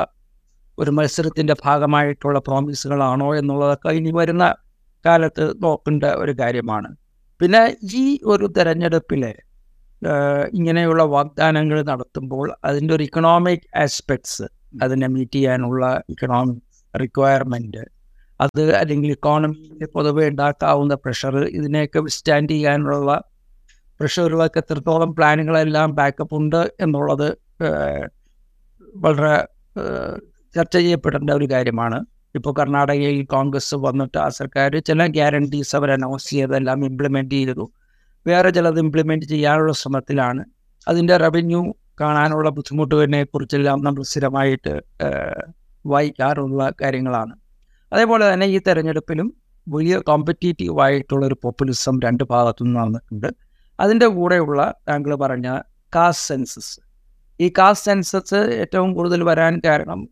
ഒരു 0.79 0.91
മത്സരത്തിന്റെ 0.91 1.55
ഭാഗമായിട്ടുള്ള 1.65 2.39
പ്രോമിസുകളാണോ 2.39 3.29
എന്നുള്ളതൊക്കെ 3.37 3.91
ഇനി 3.91 4.11
വരുന്ന 4.11 4.45
കാലത്ത് 5.05 5.45
നോക്കേണ്ട 5.65 6.05
ഒരു 6.23 6.33
കാര്യമാണ്. 6.41 6.89
പിന്നെ 7.41 7.63
ഈ 7.95 8.05
ഒരു 8.25 8.47
തെരഞ്ഞെടുപ്പിൽ 8.57 9.23
ഇങ്ങനെയുള്ള 10.53 11.03
വാഗ്ദാനങ്ങൾ 11.15 11.79
നടത്തുമ്പോൾ 11.83 12.47
അതിന്റെ 12.65 12.93
ഒരു 12.95 13.03
ഇക്കണോമിക് 13.03 13.67
ആസ്പെക്ട്സ് 13.77 14.47
അതിനെ 14.83 15.07
മീറ്റ് 15.07 15.39
ചെയ്യാനുള്ള 15.39 15.85
ഇക്കണോമിക് 16.09 16.63
റിക്വയർമെന്റ് 16.95 17.83
അത് 18.41 18.63
അല്ലെങ്കിൽ 18.77 19.11
ഇക്കോണമിയിൽ 19.11 19.85
പൊതുവെ 19.87 20.25
ഉണ്ടാക്കാവുന്ന 20.29 20.95
പ്രഷർ 20.95 21.35
ഇതിനെയൊക്കെ 21.49 22.01
വിസ്റ്റാൻഡ് 22.01 22.53
ചെയ്യാനുള്ള 22.53 23.11
പ്രഷറുകളൊക്കെ 24.01 24.59
എത്രത്തോളം 24.59 25.11
പ്ലാനുകളെല്ലാം 25.15 25.91
ബാക്കപ്പ് 25.95 26.35
ഉണ്ട് 26.35 26.63
എന്നുള്ളത് 26.81 27.29
വളരെ 28.95 29.35
ചർച്ച 30.55 30.75
ചെയ്യപ്പെടേണ്ട 30.77 31.31
ഒരു 31.31 31.47
കാര്യമാണ്. 31.55 31.99
ഇപ്പോൾ 32.35 32.53
കർണാടകയിൽ 32.59 33.19
കോൺഗ്രസ് 33.35 33.77
വന്നിട്ട് 33.87 34.19
ആ 34.19 34.29
സർക്കാർ 34.39 34.73
ചില 34.89 35.07
ഗ്യാരണ്ടീസ് 35.17 35.73
അവർ 35.79 35.91
അനൗൺസ് 35.97 36.29
ചെയ്തെല്ലാം 36.37 36.85
ഇംപ്ലിമെന്റ് 36.91 37.35
ചെയ്തു. 37.35 37.65
വേറെ 38.27 38.51
ചിലത് 38.51 38.81
ഇംപ്ലിമെന്റ് 38.85 39.27
ചെയ്യാനുള്ള 39.33 39.73
ശ്രമത്തിലാണ്. 39.73 40.43
അതിന്റെ 40.87 41.17
റവന്യൂ 41.17 41.61
കാണാനുള്ള 42.01 42.49
ബുദ്ധിമുട്ടുകളെ 42.59 43.23
കുറിച്ചെല്ലാം 43.25 43.79
നമ്മൾ 43.85 44.03
സ്ഥിരമായിട്ട് 44.03 44.73
വായിക്കാറുള്ള 45.85 46.63
കാര്യങ്ങളാണ്. 46.83 47.35
അതേപോലെ 47.93 48.25
തന്നെ 48.33 48.47
ഈ 48.47 48.59
തെരഞ്ഞെടുപ്പിലും 48.67 49.29
വലിയ 49.67 49.97
കോമ്പറ്റീറ്റീവ് 50.09 50.79
ആയിട്ടുള്ള 50.85 51.25
ഒരു 51.27 51.37
പോപ്പുലിസം 51.43 51.97
രണ്ട് 52.05 52.25
ഭാഗത്തു 52.33 52.63
നിന്ന് 52.65 52.79
നടന്നിട്ടുണ്ട് 52.81 53.29
അതിന്റെ 53.81 54.07
കൂടെയുള്ള 54.07 54.61
താങ്കൾ 54.89 55.13
പറഞ്ഞ 55.15 55.49
കാസ്റ്റ് 55.95 56.27
സെൻസസ് 56.29 56.73
ഈ 57.41 57.53
കാസ്റ്റ് 57.59 57.87
സെൻസസ് 57.87 58.35
ഏറ്റവും 58.35 58.95
കൂടുതൽ 58.95 59.23
വരാൻ 59.23 59.63
കാരണം 59.65 60.09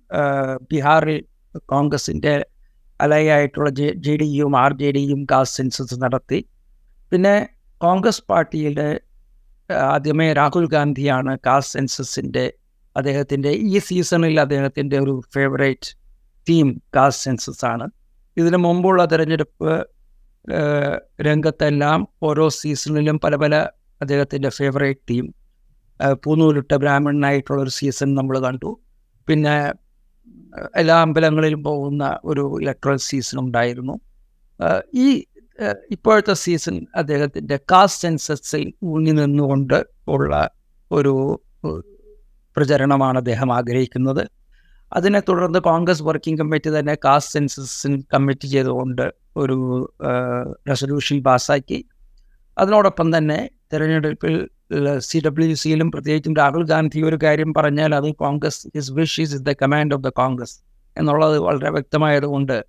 ബീഹാറിൽ 0.62 1.24
കോൺഗ്രസിന്റെ 1.66 2.46
അലയായിട്ടുള്ള 3.00 3.70
ജെ 3.70 3.94
ജെ 3.96 4.16
ഡി 4.16 4.24
യും 4.24 4.56
ആർ 4.56 4.72
ജെ 4.72 4.90
ഡിയും 4.90 5.26
കാസ്റ്റ് 5.30 5.56
സെൻസസ് 5.56 6.02
നടത്തി. 6.02 6.44
പിന്നെ 7.12 7.48
കോൺഗ്രസ് 7.80 8.24
പാർട്ടിയുടെ 8.28 9.00
ആദ്യമേ 9.70 10.32
രാഹുൽ 10.32 10.66
ഗാന്ധിയാണ് 10.66 11.38
കാസ്റ്റ് 11.46 11.72
സെൻസസിന്റെ 11.72 12.52
അദ്ദേഹത്തിന്റെ 12.96 13.50
ഈ 13.50 13.78
സീസണിൽ 13.78 14.40
അദ്ദേഹത്തിന്റെ 14.40 14.98
ഒരു 15.00 15.20
ഫേവറേറ്റ് 15.34 15.90
തീം 16.48 16.82
കാസ്റ്റ് 16.96 17.24
സെൻസസ് 17.24 17.64
ആണ് 17.64 17.86
ഇതിനു 18.36 18.56
മുമ്പുള്ള 18.56 19.04
തിരഞ്ഞെടുപ്പ് 19.04 19.72
രംഗത്തെല്ലാം 21.20 22.08
ഓരോ 22.22 22.48
സീസണിലും 22.48 23.20
പല 23.20 23.36
പല 23.36 23.54
അദ്ദേഹത്തിന്റെ 24.00 24.48
ഫേവറേറ്റ് 24.48 25.00
ടീം 25.10 25.34
പൂനൂലിട്ട 26.24 26.74
ബ്രാഹ്മണനായിട്ടുള്ള 26.74 27.60
ഒരു 27.62 27.70
സീസൺ 27.70 28.14
നമ്മൾ 28.14 28.38
കണ്ടു. 28.38 28.70
പിന്നെ 29.28 29.54
എല്ലാ 30.76 30.96
അമ്പലങ്ങളിലും 31.00 31.60
പോകുന്ന 31.64 32.04
ഒരു 32.24 32.44
ഇലക്ട്രൽ 32.62 32.96
സീസൺ 33.08 33.36
ഉണ്ടായിരുന്നു. 33.40 33.94
ഈ 34.94 35.06
ഇപ്പോഴത്തെ 35.90 36.34
സീസൺ 36.42 36.86
അദ്ദേഹത്തിന്റെ 36.96 37.56
കാസ്റ്റ് 37.72 38.02
സെൻസസിൽ 38.02 38.72
ഊന്നി 38.84 39.10
നിന്നുകൊണ്ട് 39.10 39.78
ഉള്ള 40.08 40.50
ഒരു 40.90 41.14
പ്രചരണമാണ് 42.56 43.18
അദ്ദേഹം 43.18 43.52
ആഗ്രഹിക്കുന്നത്. 43.52 44.22
അതിനെ 44.92 45.20
തുടർന്ന് 45.20 45.58
കോൺഗ്രസ് 45.58 46.02
വർക്കിംഗ് 46.02 46.38
കമ്മിറ്റി 46.38 46.70
തന്നെ 46.78 46.94
കാസ്റ്റ് 47.04 47.32
സെൻസസിന് 47.32 47.98
കമ്മിറ്റി 48.14 48.46
ചെയ്തുകൊണ്ട് 48.46 49.04
ഒരു 49.36 49.58
റെസൊല്യൂഷൻ 50.68 51.22
പാസ്സാക്കി. 51.22 51.78
അതിനോടൊപ്പം 52.58 53.08
തന്നെ 53.16 53.38
തിരഞ്ഞെടുപ്പിൽ 53.72 54.34
സി 54.98 55.18
ഡബ്ല്യു 55.26 55.54
സിയിലും 55.54 55.90
പ്രത്യേകിച്ചും 55.90 56.34
രാഹുൽ 56.34 56.64
ഗാന്ധി 56.64 57.00
ഒരു 57.00 57.18
കാര്യം 57.22 57.52
പറഞ്ഞാൽ 57.52 57.94
അത് 57.94 58.14
Congress 58.14 58.68
is 58.74 58.92
wish 58.92 59.20
is 59.20 59.34
is 59.34 59.42
the 59.42 59.52
command 59.62 59.94
of 59.94 60.02
the 60.02 60.08
Congress 60.08 60.56
എന്നുള്ളത് 60.98 61.38
വളരെ 61.38 61.70
വ്യക്തമായതുകൊണ്ട് 61.70 62.64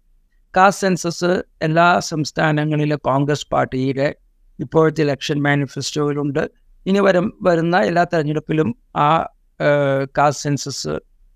കാസ്റ്റ് 0.55 0.81
സെൻസസ് 0.81 1.43
എല്ലാ 1.61 1.99
സംസ്ഥാനങ്ങളിലെ 1.99 2.95
കോൺഗ്രസ് 2.95 3.47
പാർട്ടിയുടെ 3.51 4.15
ഇപ്പോഴത്തെ 4.59 5.01
ഇലക്ഷൻ 5.01 5.41
മാനിഫെസ്റ്റോയിലുണ്ട് 5.41 6.49
ഇനി 6.85 6.99
വരും 6.99 7.37
വരുന്ന 7.41 7.77
എല്ലാ 7.79 8.03
തെരഞ്ഞെടുപ്പിലും 8.13 8.75
ആ 8.95 9.27
കാസ്റ്റ് 10.17 10.43
സെൻസസ് 10.43 10.93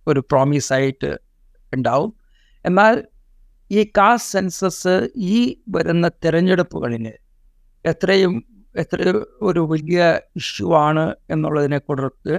ഒരു 0.08 0.20
പ്രോമിസ് 0.20 0.74
ആയിട്ട് 0.74 1.12
ഉണ്ടാവും. 1.74 2.14
എന്നാൽ 2.66 3.08
ഈ 3.72 3.84
കാസ്റ്റ് 3.98 4.32
സെൻസസ് 4.32 5.10
ഈ 5.16 5.58
വരുന്ന 5.70 6.08
തിരഞ്ഞെടുപ്പുകളിൽ 6.08 7.14
എത്രയും 7.86 8.55
എത്ര 8.76 9.24
ഒരു 9.42 9.62
വലിയ 9.72 10.02
ഇഷ്യൂ 10.36 10.68
ആണ് 10.88 11.06
എന്നുള്ളതിനെ 11.30 11.78
കുറിച്ച് 11.78 12.36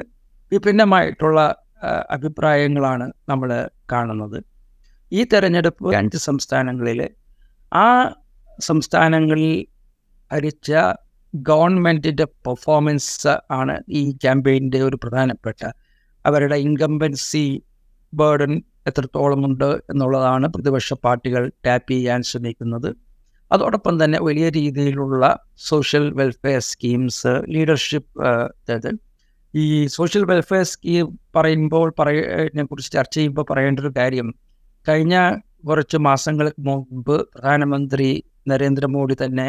വിഭിന്നമായിട്ടുള്ള 0.53 1.41
അഭിപ്രായങ്ങളാണ് 2.11 3.07
നമ്മൾ 3.29 3.51
കാണുന്നത്. 3.93 4.39
ഈ 5.13 5.25
തെരഞ്ഞെടുപ്പ് 5.33 5.95
അഞ്ച് 5.95 6.19
സംസ്ഥാനങ്ങളിൽ 6.19 7.01
ആ 7.73 7.87
സംസ്ഥാനങ്ങളിൽ 8.59 9.55
ഭരിച്ച 10.33 10.73
ഗവൺമെന്റിന്റെ 11.35 12.25
പെർഫോമൻസ് 12.25 13.35
ആണ് 13.51 13.75
ഈ 13.89 14.03
ക്യാമ്പയിന്റെ 14.25 14.79
ഒരു 14.83 14.97
പ്രധാനപ്പെട്ട. 15.03 15.63
അവരുടെ 16.27 16.57
ഇൻകംബൻസി 16.57 17.45
ബേർഡൻ 18.13 18.53
എത്രത്തോളം 18.87 19.45
ഉണ്ട് 19.47 19.71
എന്നുള്ളതാണ് 19.93 20.47
പ്രതിപക്ഷ 20.49 20.93
പാർട്ടികൾ 21.05 21.43
ടാപ്പ് 21.67 21.93
ചെയ്യാൻ 21.93 22.23
ശ്രമിക്കുന്നത്. 22.23 22.89
അതോടൊപ്പം 23.51 24.05
തന്നെ 24.05 24.19
വലിയ 24.19 24.47
രീതിയിലുള്ള 24.49 25.25
സോഷ്യൽ 25.69 26.07
വെൽഫെയർ 26.15 26.61
സ്കീംസ് 26.61 27.33
ലീഡർഷിപ്പ് 27.49 28.13
ഈ 29.55 29.67
സോഷ്യൽ 29.87 30.25
വെൽഫെയർ 30.25 30.65
സ്കീം 30.65 31.07
പറയുമ്പോൾ 31.37 31.89
പറയെ 31.99 32.65
കുറിച്ച് 32.65 32.91
ചർച്ച 32.93 33.15
ചെയ്യുമ്പോൾ 33.15 33.45
പറയേണ്ട 33.51 33.81
ഒരു 33.81 33.93
കാര്യം 33.97 34.29
കഴിഞ്ഞ 34.87 35.17
കുറച്ച് 35.69 35.97
മാസങ്ങൾക്ക് 35.97 36.61
മുമ്പ് 36.61 37.17
പ്രധാനമന്ത്രി 37.35 38.09
നരേന്ദ്രമോദി 38.49 39.15
തന്നെ 39.25 39.49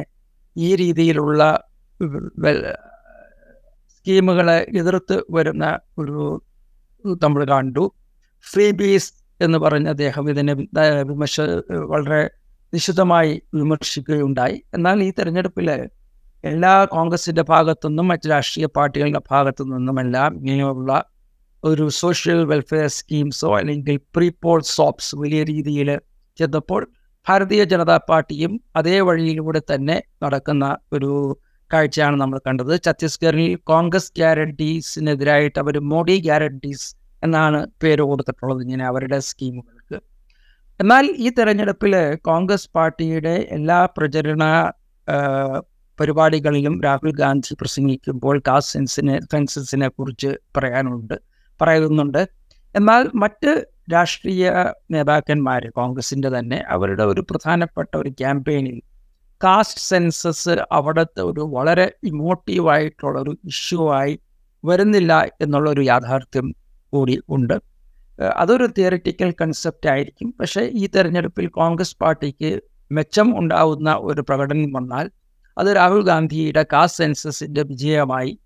ഈ 0.55 0.69
രീതിയിലുള്ള 0.75 1.41
സ്കീമുകളെ 3.95 4.57
എതിർത്ത് 4.81 5.15
വരുന്ന 5.31 5.65
ഒരു 5.97 6.17
നമ്മൾ 7.23 7.41
കണ്ടു. 7.45 7.83
ഫ്രീ 8.45 8.65
ബീസ് 8.71 9.11
എന്ന് 9.41 9.57
പറഞ്ഞ് 9.57 9.89
അദ്ദേഹം 9.89 10.29
ഇതിനെ 10.29 10.53
വിമർശ 11.09 11.35
വളരെ 11.91 12.21
നിശിതമായി 12.73 13.33
വിമർശിക്കുകയുണ്ടായി. 13.53 14.57
എന്നാൽ 14.73 15.03
ഈ 15.03 15.09
തെരഞ്ഞെടുപ്പിൽ 15.11 15.69
എല്ലാ 16.43 16.73
കോൺഗ്രസിന്റെ 16.85 17.41
ഭാഗത്തുനിന്നും 17.41 18.07
മറ്റ് 18.07 18.27
രാഷ്ട്രീയ 18.29 18.65
പാർട്ടികളുടെ 18.77 19.21
ഭാഗത്തു 19.31 19.63
നിന്നുമെല്ലാം 19.63 20.31
ഇങ്ങനെയുള്ള 20.39 20.91
ഒരു 21.63 21.89
സോഷ്യൽ 22.01 22.39
വെൽഫെയർ 22.45 22.87
സ്കീംസോ 22.87 23.49
അല്ലെങ്കിൽ 23.59 23.97
പ്രീ 24.15 24.27
പോൾ 24.43 24.59
സോപ്സ് 24.61 25.15
വലിയ 25.15 25.43
രീതിയിൽ 25.43 25.89
ചെന്നപ്പോൾ 26.37 26.81
ഭാരതീയ 27.27 27.63
ജനതാ 27.63 27.97
പാർട്ടിയും 28.09 28.51
അതേ 28.75 28.99
വഴിയിലൂടെ 28.99 29.61
തന്നെ 29.71 29.97
നടക്കുന്ന 30.23 30.65
ഒരു 30.93 31.11
കാഴ്ചയാണ് 31.73 32.15
നമ്മൾ 32.21 32.37
കണ്ടത്. 32.47 32.73
ഛത്തീസ്ഗറിൽ 32.85 33.55
കോൺഗ്രസ് 33.63 34.11
ഗ്യാരണ്ടീസിനെതിരായിട്ട് 34.17 35.59
അവർ 35.59 35.79
മോഡി 35.93 36.15
ഗ്യാരണ്ടീസ് 36.19 36.87
എന്നാണ് 37.23 37.59
പേര് 37.83 38.01
കൊടുത്തിട്ടുള്ളത്. 38.01 38.61
ഇങ്ങനെ 38.61 38.85
അവരുടെ 38.85 39.19
സ്കീമുകൾക്ക് 39.19 39.76
എന്നാൽ 40.79 41.05
ഈ 41.17 41.27
തെരഞ്ഞെടുപ്പിൽ 41.29 41.93
കോൺഗ്രസ് 42.21 42.69
പാർട്ടിയുടെ 42.75 43.35
എല്ലാ 43.57 43.77
പ്രചരണ 43.97 44.43
പരിപാടികളിലും 45.99 46.75
രാഹുൽ 46.83 47.11
ഗാന്ധി 47.11 47.53
പ്രസംഗിക്കുമ്പോൾ 47.61 48.35
കാസ്റ്റ് 48.47 48.73
സെൻസിനെ 48.73 49.15
സെൻസസിനെ 49.31 49.87
കുറിച്ച് 49.87 50.31
പറയാനുണ്ട് 50.57 51.15
പറയുന്നുണ്ട്. 51.59 52.21
എന്നാൽ 52.75 53.03
മറ്റ് 53.13 53.51
രാഷ്ട്രീയ 53.91 54.51
നേതാക്കന്മാർ 54.91 55.63
കോൺഗ്രസിന്റെ 55.79 56.29
തന്നെ 56.39 56.59
അവരുടെ 56.75 57.03
ഒരു 57.03 57.21
പ്രധാനപ്പെട്ട 57.29 57.91
ഒരു 57.97 58.09
ക്യാമ്പയിനിൽ 58.09 58.77
കാസ്റ്റ് 59.41 59.81
സെൻസസ് 59.81 60.55
അവിടുത്തെ 60.71 61.21
ഒരു 61.21 61.43
വളരെ 61.55 61.87
ഇമോട്ടീവായിട്ടുള്ള 62.03 63.17
ഒരു 63.19 63.33
ഇഷ്യൂ 63.53 63.81
ആയി 63.99 64.13
വരുന്നില്ല 64.63 65.13
എന്നുള്ള 65.41 65.67
ഒരു 65.69 65.81
യാഥാർത്ഥ്യം 65.81 66.47
കൂടി 66.93 67.15
ഉണ്ട്. 67.35 67.57
അതൊരു 68.19 68.65
തിയറിറ്റിക്കൽ 68.77 69.33
കൺസെപ്റ്റ് 69.41 69.89
ആയിരിക്കും. 69.89 70.33
പക്ഷേ 70.39 70.61
ഈ 70.61 70.87
തെരഞ്ഞെടുപ്പിൽ 70.95 71.47
കോൺഗ്രസ് 71.47 71.97
പാർട്ടിക്ക് 71.97 72.59
മെച്ചം 72.91 73.39
ഉണ്ടാവുന്ന 73.39 73.95
ഒരു 73.95 74.21
പ്രകടനം 74.21 74.73
വന്നാൽ 74.73 75.11
അത് 75.57 75.67
രാഹുൽ 75.67 76.01
ഗാന്ധിയുടെ 76.01 76.65
കാസ്റ്റ് 76.73 76.97
സെൻസസിന്റെ 76.97 77.61
വിജയമായി 77.61 78.39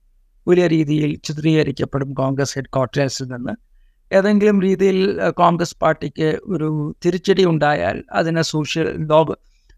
വലിയ 0.47 0.67
രീതിയിൽ 0.67 1.19
ചിത്രീകരിക്കപ്പെടും 1.23 2.13
കോൺഗ്രസ് 2.13 2.55
ഹെഡ് 2.55 2.71
ക്വാർട്ടേഴ്സിൽ 2.75 3.25
നിന്ന്. 3.25 3.53
ഏതെങ്കിലും 4.13 4.61
രീതിയിൽ 4.61 5.31
കോൺഗ്രസ് 5.31 5.77
പാർട്ടിക്ക് 5.77 6.39
ഒരു 6.43 6.95
തിരിച്ചടി 7.05 7.45
ഉണ്ടായാൽ 7.45 8.03
അതിനെ 8.11 8.41
സോഷ്യൽ 8.41 8.87
ലോക 9.05 9.31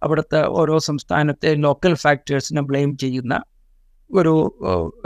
അവിടുത്തെ 0.04 0.48
ഓരോ 0.48 0.78
സംസ്ഥാനത്തെ 0.78 1.54
ലോക്കൽ 1.56 1.94
ഫാക്ടേഴ്സിനെ 1.94 2.62
ബ്ലെയിം 2.62 2.98
ചെയ്യുന്ന 2.98 3.44
ഒരു 4.12 4.34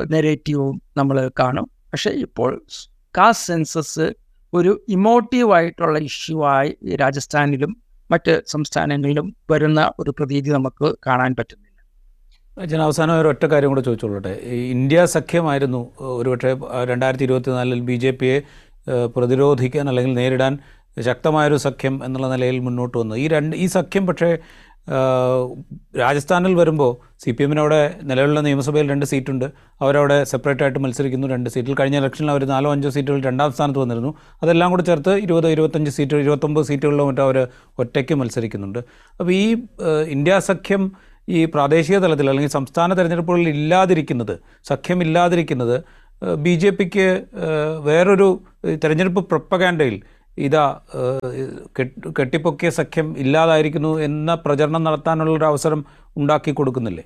നെറേറ്റീവും 0.09 0.81
നമ്മൾ 0.97 1.31
കാണും. 1.39 1.71
പക്ഷേ 1.93 2.11
ഇപ്പോൾ 2.11 2.61
കാസ്റ്റ് 3.17 3.47
സെൻസസ് 3.47 4.13
ഒരു 4.53 4.71
ഇമോട്ടീവായിട്ടുള്ള 4.89 5.97
ഇഷ്യൂ 6.09 6.37
ആയി 6.55 6.71
രാജസ്ഥാനിലും 7.03 7.71
മറ്റ് 8.11 8.33
സംസ്ഥാനങ്ങളിലും 8.47 9.27
വരുന്ന 9.51 9.79
ഒരു 9.99 10.11
പ്രതീതി 10.17 10.49
നമുക്ക് 10.49 10.87
കാണാൻ 11.07 11.31
പറ്റുന്നില്ല. 11.39 11.65
ഞാൻ 12.57 12.81
അവസാനം 12.81 13.19
ഒരു 13.21 13.27
ഒറ്റ 13.27 13.43
കാര്യം 13.45 13.69
കൂടെ 13.69 13.81
ചോദിച്ചോളട്ടെ. 13.81 14.33
ഇന്ത്യ 14.75 15.05
സഖ്യമായിരുന്നു 15.15 15.81
ഒരുപക്ഷെ 16.19 16.51
രണ്ടായിരത്തി 16.91 17.25
ഇരുപത്തി 17.27 17.51
നാലിൽ 17.51 17.81
ബി 17.89 17.97
ജെ 18.03 18.11
പിയെ 18.11 18.37
പ്രതിരോധിക്കാൻ 19.15 19.85
അല്ലെങ്കിൽ 19.89 20.13
നേരിടാൻ 20.13 20.53
ശക്തമായൊരു 21.07 21.57
സഖ്യം 21.65 21.95
എന്നുള്ള 22.05 22.27
നിലയിൽ 22.33 22.59
മുന്നോട്ട് 22.67 22.95
വന്നു. 22.97 23.15
ഈ 23.23 23.25
രണ്ട് 23.35 23.55
ഈ 23.63 23.65
സഖ്യം 23.77 24.03
പക്ഷേ 24.07 24.29
രാജസ്ഥാനിൽ 25.99 26.53
വരുമ്പോൾ 26.53 26.91
സി 27.23 27.31
പി 27.31 27.43
എമ്മിനവിടെ 27.43 27.95
നിലവിലുള്ള 28.03 28.41
നിയമസഭയിൽ 28.41 28.89
രണ്ട് 28.91 29.05
സീറ്റുണ്ട്. 29.05 29.45
അവരവിടെ 29.81 30.23
സെപ്പറേറ്റ് 30.23 30.63
ആയിട്ട് 30.63 30.79
മത്സരിക്കുന്നു 30.79 31.27
രണ്ട് 31.27 31.49
സീറ്റിൽ. 31.49 31.75
കഴിഞ്ഞ 31.79 31.97
ഇലക്ഷനിൽ 31.97 32.31
അവർ 32.31 32.43
നാലോ 32.45 32.71
അഞ്ചോ 32.71 32.89
സീറ്റുകൾ 32.89 33.21
രണ്ടാം 33.21 33.51
സ്ഥാനത്ത് 33.51 33.79
വന്നിരുന്നു. 33.79 34.15
അതെല്ലാം 34.43 34.71
കൂടി 34.71 34.83
ചേർത്ത് 34.83 35.15
ഇരുപത് 35.15 35.47
ഇരുപത്തഞ്ച് 35.47 35.91
സീറ്റ് 35.91 36.15
ഇരുപത്തൊമ്പത് 36.15 36.65
സീറ്റുകളിലും 36.65 37.07
മറ്റും 37.07 37.23
അവർ 37.23 37.47
ഒറ്റയ്ക്ക് 37.79 38.15
മത്സരിക്കുന്നുണ്ട്. 38.15 38.79
അപ്പോൾ 39.19 39.31
ഈ 39.31 39.55
ഇന്ത്യ 40.07 40.39
സഖ്യം 40.39 40.91
ഈ 41.29 41.45
പ്രാദേശിക 41.45 41.97
തലത്തിൽ 41.97 42.29
അല്ലെങ്കിൽ 42.29 42.51
സംസ്ഥാന 42.51 42.93
തെരഞ്ഞെടുപ്പുകളിൽ 42.93 43.49
ഇല്ലാതിരിക്കുന്നത് 43.49 44.39
സഖ്യമില്ലാതിരിക്കുന്നത് 44.67 45.83
ബി 46.35 46.55
ജെ 46.55 46.69
പിക്ക് 46.69 47.25
വേറൊരു 47.79 48.41
തെരഞ്ഞെടുപ്പ് 48.83 49.29
പ്രൊപ്പഗാൻഡയിൽ 49.29 50.01
ഇതാ 50.37 50.65
കെട്ടിപ്പൊക്കിയ 52.19 52.69
സഖ്യം 52.69 53.07
ഇല്ലാതായിരിക്കുന്നു 53.17 53.91
എന്ന 53.99 54.35
പ്രചരണം 54.35 54.83
നടത്താനുള്ള 54.83 55.31
ഒരു 55.31 55.45
അവസരം 55.45 55.85
ഉണ്ടാക്കി 56.17 56.51
കൊടുക്കുന്നില്ലേ? 56.51 57.05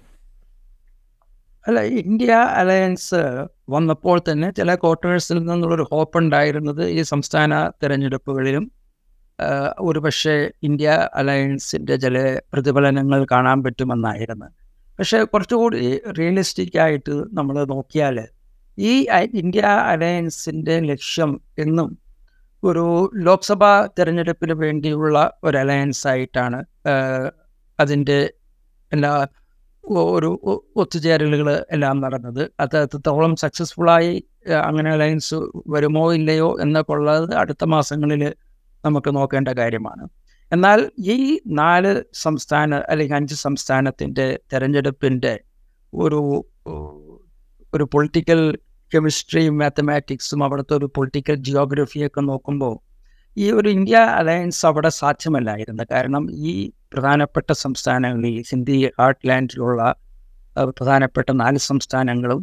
അല്ല 1.67 1.80
ഇന്ത്യ 1.82 2.34
അലയൻസ് 2.34 3.22
വന്നപ്പോൾ 3.70 4.17
തന്നെ 4.20 4.52
ചില 4.52 4.76
ക്വാർട്ടേഴ്സിൽ 4.76 5.38
നിന്നുള്ളൊരു 5.39 5.86
ഹോപ്പ് 5.91 6.17
ഉണ്ടായിരുന്നത് 6.17 6.84
ഈ 6.89 7.02
സംസ്ഥാന 7.02 7.72
തിരഞ്ഞെടുപ്പുകളിലും. 7.84 8.72
ഒരു 9.39 9.89
ഒരുപക്ഷെ 9.89 10.36
ഇന്ത്യ 10.63 10.89
അലയൻസിന്റെ 11.13 11.96
ചില 11.96 12.17
പ്രതിഫലനങ്ങൾ 12.54 13.28
കാണാൻ 13.32 13.63
പറ്റുമെന്നായിരുന്നു. 13.63 14.48
പക്ഷേ 15.00 15.24
കുറച്ചുകൂടി 15.24 15.84
റിയലിസ്റ്റിക് 16.20 16.78
ആയിട്ട് 16.78 17.15
നമ്മൾ 17.34 17.56
നോക്കിയാൽ 17.65 18.17
ഈ 18.78 18.94
ഇന്ത്യ 19.41 19.62
അലയൻസിന്റെ 19.94 20.80
ലക്ഷ്യം 20.80 21.32
എന്നും 21.60 21.89
ഒരു 22.63 22.86
ലോക്സഭാ 23.28 23.71
തെരഞ്ഞെടുപ്പിന് 24.00 24.56
വേണ്ടിയുള്ള 24.63 25.17
ഒരു 25.43 25.58
അലയൻസ് 25.58 26.04
ആയിട്ടാണ് 26.08 26.60
അതിന്റെ 27.80 28.19
എല്ലാ 28.91 29.12
ഒരു 30.12 30.30
ഒത്തുചേരലുകൾ 30.76 31.47
എല്ലാം 31.76 31.95
നടന്നത്. 32.02 32.43
അത് 32.60 32.76
എത്രത്തോളം 32.84 33.32
സക്സസ്ഫുള്ളായി 33.36 34.13
അങ്ങനെ 34.67 34.89
അലയൻസ് 34.91 35.38
വരുമോ 35.67 36.06
ഇല്ലയോ 36.13 36.50
എന്നൊക്കെ 36.63 36.93
ഉള്ളത് 36.97 37.34
അടുത്ത 37.41 37.63
മാസങ്ങളിൽ 37.65 38.24
നമുക്ക് 38.84 39.10
നോക്കേണ്ട 39.15 39.50
കാര്യമാണ്. 39.60 40.04
എന്നാൽ 40.52 40.80
ഈ 41.15 41.17
നാല് 41.62 41.91
സംസ്ഥാന 42.24 42.80
അല്ലെങ്കിൽ 42.91 43.15
അഞ്ച് 43.15 43.36
സംസ്ഥാനത്തിന്റെ 43.45 44.28
തെരഞ്ഞെടുപ്പിന്റെ 44.54 45.34
ഒരു 45.93 46.21
ഒരു 47.74 47.86
പൊളിറ്റിക്കൽ 47.93 48.41
കെമിസ്ട്രിയും 48.94 49.58
മാത്തമാറ്റിക്സും 49.58 50.44
അവിടുത്തെ 50.44 50.74
ഒരു 50.74 50.88
പൊളിറ്റിക്കൽ 50.96 51.36
ജിയോഗ്രഫിയൊക്കെ 51.36 52.22
നോക്കുമ്പോൾ 52.22 52.76
ഈ 53.38 53.52
ഒരു 53.52 53.70
ഇന്ത്യ 53.70 53.98
അലയൻസ് 54.20 54.66
അവിടെ 54.66 54.90
സാധ്യമല്ലായിരുന്നു. 54.90 55.84
കാരണം 55.92 56.24
ഈ 56.32 56.72
പ്രധാനപ്പെട്ട 56.94 57.52
സംസ്ഥാനങ്ങളിൽ 57.52 58.44
ഹിന്ദി 58.50 58.78
ഹാർട്ട്ലാൻഡിലുള്ള 59.00 59.82
ലാൻഡിലുള്ള 59.82 60.70
പ്രധാനപ്പെട്ട 60.78 61.30
നാല് 61.32 61.58
സംസ്ഥാനങ്ങളും 61.58 62.42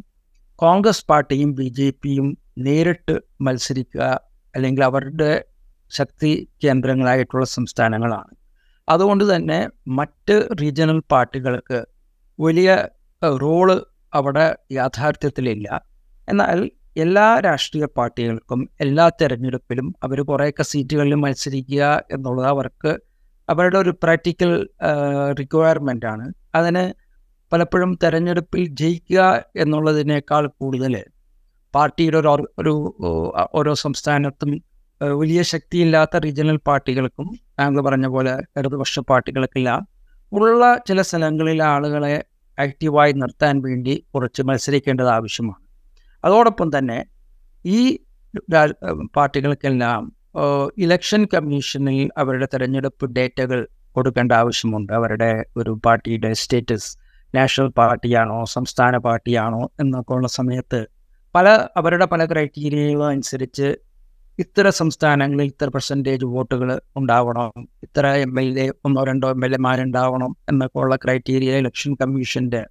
കോൺഗ്രസ് 0.58 1.04
പാർട്ടിയും 1.06 1.54
ബി 1.54 1.68
ജെ 1.68 1.88
പിയും 2.02 2.28
നേരിട്ട് 2.58 3.14
മത്സരിക്കുക 3.40 4.04
അല്ലെങ്കിൽ 4.54 4.84
അവരുടെ 4.84 5.44
ശക്തി 5.90 6.30
കേന്ദ്രങ്ങളായിട്ടുള്ള 6.64 7.44
സംസ്ഥാനങ്ങളാണ്. 7.56 8.32
അതുകൊണ്ട് 8.88 9.24
തന്നെ 9.36 9.58
മറ്റ് 9.98 10.36
റീജിയണൽ 10.60 10.98
പാർട്ടികൾക്ക് 11.12 11.78
വലിയ 12.38 12.70
റോൾ 13.42 13.68
അവിടെ 14.14 14.46
യാഥാർത്ഥ്യത്തിലില്ല. 14.72 15.68
എന്നാൽ 16.28 16.58
എല്ലാ 16.96 17.26
രാഷ്ട്രീയ 17.40 17.84
പാർട്ടികൾക്കും 17.96 18.68
എല്ലാ 18.80 19.08
തെരഞ്ഞെടുപ്പിലും 19.20 19.94
അവർ 20.02 20.18
കുറേയൊക്കെ 20.20 20.62
സീറ്റുകളിൽ 20.62 21.14
മത്സരിക്കുക 21.14 21.82
എന്നുള്ളത് 22.12 22.46
അവർക്ക് 22.46 22.92
അവരുടെ 23.48 23.78
ഒരു 23.78 23.90
പ്രാക്ടിക്കൽ 24.02 24.50
റിക്വയർമെന്റ് 25.40 26.06
ആണ്. 26.06 26.24
അതിന് 26.54 26.84
പലപ്പോഴും 27.52 27.98
തെരഞ്ഞെടുപ്പിൽ 28.02 28.62
ജയിക്കുക 28.80 29.20
എന്നുള്ളതിനേക്കാൾ 29.56 30.46
കൂടുതൽ 30.60 30.94
പാർട്ടിയുടെ 31.74 32.18
ഒരു 32.18 32.30
ഒരു 32.58 32.72
ഓരോ 33.54 33.74
സംസ്ഥാനത്തും 33.74 34.50
വലിയ 35.20 35.42
ശക്തിയില്ലാത്ത 35.42 36.16
റീജിയണൽ 36.16 36.58
പാർട്ടികൾക്കും 36.68 37.26
താങ്കൾ 37.58 37.80
പറഞ്ഞ 37.80 38.06
പോലെ 38.06 38.34
ഇടതുപക്ഷ 38.58 39.00
പാർട്ടികൾക്കെല്ലാം 39.10 39.82
ഉള്ള 40.32 40.62
ചില 40.88 41.00
സ്ഥലങ്ങളിലെ 41.00 41.64
ആളുകളെ 41.74 42.14
ആക്റ്റീവായി 42.58 43.12
നിർത്താൻ 43.12 43.56
വേണ്ടി 43.66 43.94
കുറച്ച് 44.14 44.42
മത്സരിക്കേണ്ടത് 44.42 45.08
ആവശ്യമാണ്. 45.08 45.62
അതോടൊപ്പം 46.24 46.68
തന്നെ 46.78 46.98
ഈ 47.64 47.80
പാർട്ടികൾക്കെല്ലാം 49.16 50.02
ഇലക്ഷൻ 50.76 51.22
കമ്മീഷനിൽ 51.24 52.08
അവരുടെ 52.16 52.48
തെരഞ്ഞെടുപ്പ് 52.52 53.06
ഡേറ്റകൾ 53.16 53.60
കൊടുക്കേണ്ട 53.96 54.32
ആവശ്യമുണ്ട്. 54.32 54.92
അവരുടെ 54.92 55.30
ഒരു 55.56 55.72
പാർട്ടിയുടെ 55.86 56.30
സ്റ്റേറ്റസ് 56.32 56.90
നാഷണൽ 57.34 57.68
പാർട്ടിയാണോ 57.70 58.38
സംസ്ഥാന 58.56 58.96
പാർട്ടിയാണോ 58.98 59.62
എന്നൊക്കെ 59.80 60.12
ഉള്ള 60.14 60.28
സമയത്ത് 60.28 60.80
പല 61.34 61.48
അവരുടെ 61.76 62.04
പല 62.04 62.22
ക്രൈറ്റീരിയകളും 62.24 63.06
അനുസരിച്ച് 63.06 63.68
ഇത്ര 64.38 64.70
സംസ്ഥാനങ്ങളിൽ 64.70 65.46
ഇത്ര 65.46 65.68
പെർസെന്റേജ് 65.68 66.24
വോട്ടുകൾ 66.24 66.68
ഉണ്ടാവണം 66.96 67.48
ഇത്ര 67.82 68.06
എം 68.26 68.34
എൽ 68.40 68.48
എ 68.58 68.66
ഒന്നോ 68.84 69.02
രണ്ടോ 69.04 69.28
എം 69.30 69.44
എൽ 69.44 69.54
എമാരുണ്ടാവണം 69.54 70.32
എന്നൊക്കെ 70.48 70.78
ഉള്ള 70.78 70.96
ക്രൈറ്റീരിയ 70.96 71.58
ഇലക്ഷൻ 71.58 71.92
കമ്മീഷന്റെ 71.94 72.62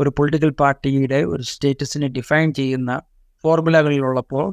ഒരു 0.00 0.10
പൊളിറ്റിക്കൽ 0.16 0.50
പാർട്ടിയുടെ 0.62 1.20
ഒരു 1.32 1.42
സ്റ്റേറ്റസിനെ 1.50 2.08
ഡിഫൈൻ 2.18 2.48
ചെയ്യുന്ന 2.60 2.90
ഫോർമുലകളിലുള്ളപ്പോൾ 3.44 4.46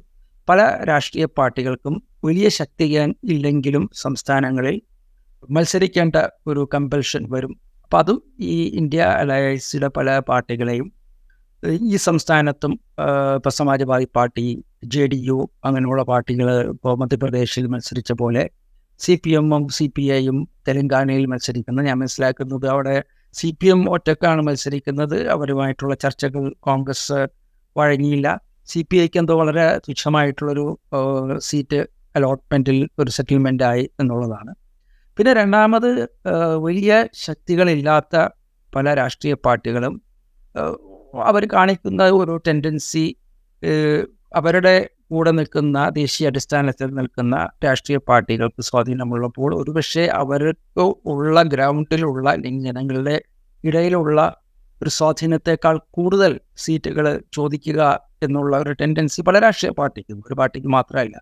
പല 0.48 0.62
രാഷ്ട്രീയ 0.90 1.26
പാർട്ടികൾക്കും 1.40 1.96
വലിയ 2.28 2.48
ശക്തി 2.60 2.86
ഇല്ലെങ്കിലും 3.34 3.84
സംസ്ഥാനങ്ങളിൽ 4.04 4.76
മത്സരിക്കേണ്ട 5.56 6.16
ഒരു 6.50 6.62
കമ്പൽഷൻ 6.74 7.24
വരും. 7.34 7.54
അപ്പം 7.84 7.98
അതും 8.00 8.18
ഈ 8.54 8.56
ഇന്ത്യ 8.80 9.02
അലയൻസിലെ 9.22 9.90
പല 9.98 10.08
പാർട്ടികളെയും 10.30 10.88
ഈ 11.92 11.98
സംസ്ഥാനത്തും 12.08 12.74
ഇപ്പം 13.36 13.54
Samajwadi 13.60 14.08
party 14.18 14.46
J 14.94 15.04
D 15.12 15.20
U 15.28 15.38
അങ്ങനെയുള്ള 15.66 16.04
പാർട്ടികൾ 16.12 16.48
ഇപ്പോൾ 16.74 16.96
മധ്യപ്രദേശിൽ 17.02 17.68
മത്സരിച്ച 17.74 18.12
പോലെ 18.22 18.44
സി 19.00 19.14
പി 19.24 19.32
എമ്മും 19.40 19.64
സി 19.78 19.86
പി 19.96 20.04
ഐയും 20.18 20.38
തെലങ്കാനയിൽ 20.68 21.26
മത്സരിക്കുന്ന. 21.34 21.80
ഞാൻ 21.88 21.98
മനസ്സിലാക്കുന്നത് 22.02 22.68
അവിടെ 22.74 22.96
സി 23.36 23.50
പി 23.60 23.68
എം 23.74 23.82
ഒറ്റക്കാണ് 23.96 24.42
മത്സരിക്കുന്നത്. 24.48 25.18
അവരുമായിട്ടുള്ള 25.36 25.96
ചർച്ചകൾ 26.04 26.44
കോൺഗ്രസ് 26.68 27.20
വഴങ്ങിയില്ല. 27.76 28.28
സി 28.72 28.82
പി 28.90 28.98
ഐക്ക് 29.04 29.20
എന്തോ 29.22 29.34
വളരെ 29.42 29.66
തുച്ഛമായിട്ടുള്ളൊരു 29.86 30.66
സീറ്റ് 31.50 31.80
അലോട്ട്മെന്റിൽ 32.18 32.80
ഒരു 33.00 33.12
സെറ്റിൽമെന്റ് 33.18 33.66
ആയി 33.72 33.86
എന്നുള്ളതാണ്. 34.02 34.52
പിന്നെ 35.18 35.32
രണ്ടാമത് 35.42 35.90
വലിയ 36.66 36.92
ശക്തികളില്ലാത്ത 37.26 38.16
പല 38.74 38.94
രാഷ്ട്രീയ 39.02 39.34
പാർട്ടികളും 39.46 39.94
അവർ 41.30 41.44
കാണിക്കുന്ന 41.56 42.04
ഒരു 42.22 42.34
ടെൻഡൻസി 42.48 43.06
അവരുടെ 44.32 44.76
കൂടെ 45.12 45.32
നിൽക്കുന്ന 45.32 45.78
ദേശീയ 45.90 46.28
അടിസ്ഥാനത്തിൽ 46.28 46.90
നിൽക്കുന്ന 46.98 47.36
രാഷ്ട്രീയ 47.66 47.98
പാർട്ടികൾക്ക് 48.10 48.62
സ്വാധീനമുള്ളപ്പോൾ 48.70 49.52
ഒരുപക്ഷെ 49.56 50.04
അവർക്ക് 50.22 50.86
ഉള്ള 51.12 51.44
ഗ്രൗണ്ടിലുള്ള 51.54 52.28
അല്ലെങ്കിൽ 52.36 52.66
ജനങ്ങളുടെ 52.70 53.16
ഇടയിലുള്ള 53.64 54.20
ഒരു 54.82 54.92
സ്വാധീനത്തെക്കാൾ 54.98 55.76
കൂടുതൽ 55.92 56.34
സീറ്റുകൾ 56.64 57.06
ചോദിക്കുക 57.38 57.82
എന്നുള്ള 58.24 58.54
ഒരു 58.58 58.72
ടെൻഡൻസി 58.72 59.22
പല 59.28 59.40
രാഷ്ട്രീയ 59.40 59.72
പാർട്ടിക്കും 59.80 60.18
ഒരു 60.28 60.36
പാർട്ടിക്ക് 60.36 60.68
മാത്രമല്ല. 60.68 61.16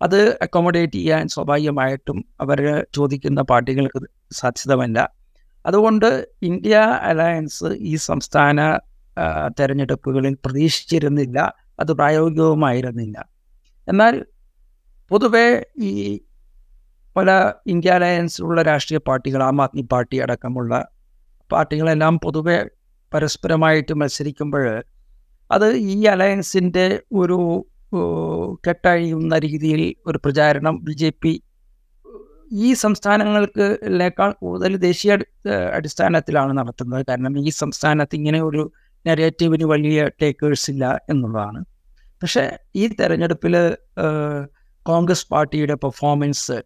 അത് 0.00 0.18
അക്കോമഡേറ്റ് 0.44 0.98
ചെയ്യാൻ 0.98 1.24
സ്വാഭാവികമായിട്ടും 1.34 2.18
അവർ 2.40 2.60
ചോദിക്കുന്ന 2.96 3.40
പാർട്ടികൾക്ക് 3.42 4.00
സാധ്യതമല്ല 4.40 4.98
അതുകൊണ്ട് 5.64 6.08
ഇന്ത്യ 6.42 6.74
അലയൻസ് 7.10 7.70
ഈ 7.90 7.94
സംസ്ഥാന 8.08 8.58
തെരഞ്ഞെടുപ്പുകളിൽ 9.58 10.34
പ്രതീക്ഷിച്ചിരുന്നില്ല. 10.44 11.38
അത് 11.78 11.92
പ്രായോഗികവുമായിരുന്നില്ല. 12.00 13.16
എന്നാൽ 13.88 14.14
പൊതുവെ 15.10 15.46
ഈ 15.88 15.92
പല 17.16 17.30
ഇന്ത്യ 17.66 17.90
അലയൻസിലുള്ള 17.98 18.62
രാഷ്ട്രീയ 18.62 19.00
പാർട്ടികൾ 19.08 19.40
ആം 19.42 19.60
ആദ്മി 19.64 19.84
പാർട്ടി 19.92 20.16
അടക്കമുള്ള 20.24 20.72
പാർട്ടികളെല്ലാം 21.50 22.14
പൊതുവെ 22.24 22.58
പരസ്പരമായിട്ട് 23.12 23.92
മത്സരിക്കുമ്പോൾ 24.00 24.64
അത് 25.50 25.66
ഈ 25.92 25.96
അലയൻസിന്റെ 26.14 26.86
ഒരു 27.20 27.38
കെട്ടഴിയുന്ന 28.66 29.34
രീതിയിൽ 29.44 29.82
ഒരു 30.06 30.18
പ്രചാരണം 30.24 30.74
ബി 30.86 30.94
ജെ 31.02 31.10
പി 31.22 31.32
ഈ 32.64 32.68
സംസ്ഥാനങ്ങൾക്ക് 32.82 33.66
കൂടുതൽ 34.42 34.72
ദേശീയ 34.88 35.12
അടിസ്ഥാനത്തിലാണ് 35.76 36.52
നടത്തുന്നത്. 36.58 37.02
കാരണം 37.10 37.34
ഈ 37.46 37.50
സംസ്ഥാനത്ത് 37.62 38.16
ഇങ്ങനെ 38.20 38.40
ഒരു 38.42 38.62
നെറേറ്റീവിന് 39.06 39.64
വലിയ 39.64 40.08
ടേക്കേഴ്സ് 40.22 40.70
ഇല്ല 40.70 40.84
എന്നുള്ളതാണ്. 41.10 41.60
പക്ഷേ 42.22 42.44
ഈ 42.76 42.84
തെരഞ്ഞെടുപ്പിൽ 43.00 43.54
കോൺഗ്രസ് 44.86 45.26
പാർട്ടിയുടെ 45.32 45.74
പെർഫോമൻസ് 45.74 46.56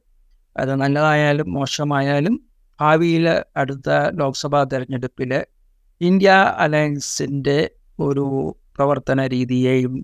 അത് 0.56 0.72
നല്ലതായാലും 0.74 1.48
മോശമായാലും 1.52 2.34
ഭാവിയിൽ 2.80 3.24
അടുത്ത 3.56 3.90
ലോക്സഭാ 4.20 4.60
തെരഞ്ഞെടുപ്പിൽ 4.64 5.32
ഇന്ത്യ 6.00 6.30
അലയൻസിന്റെ 6.58 7.58
ഒരു 7.98 8.24
പ്രവർത്തന 8.76 9.26
രീതിയെയും 9.26 9.94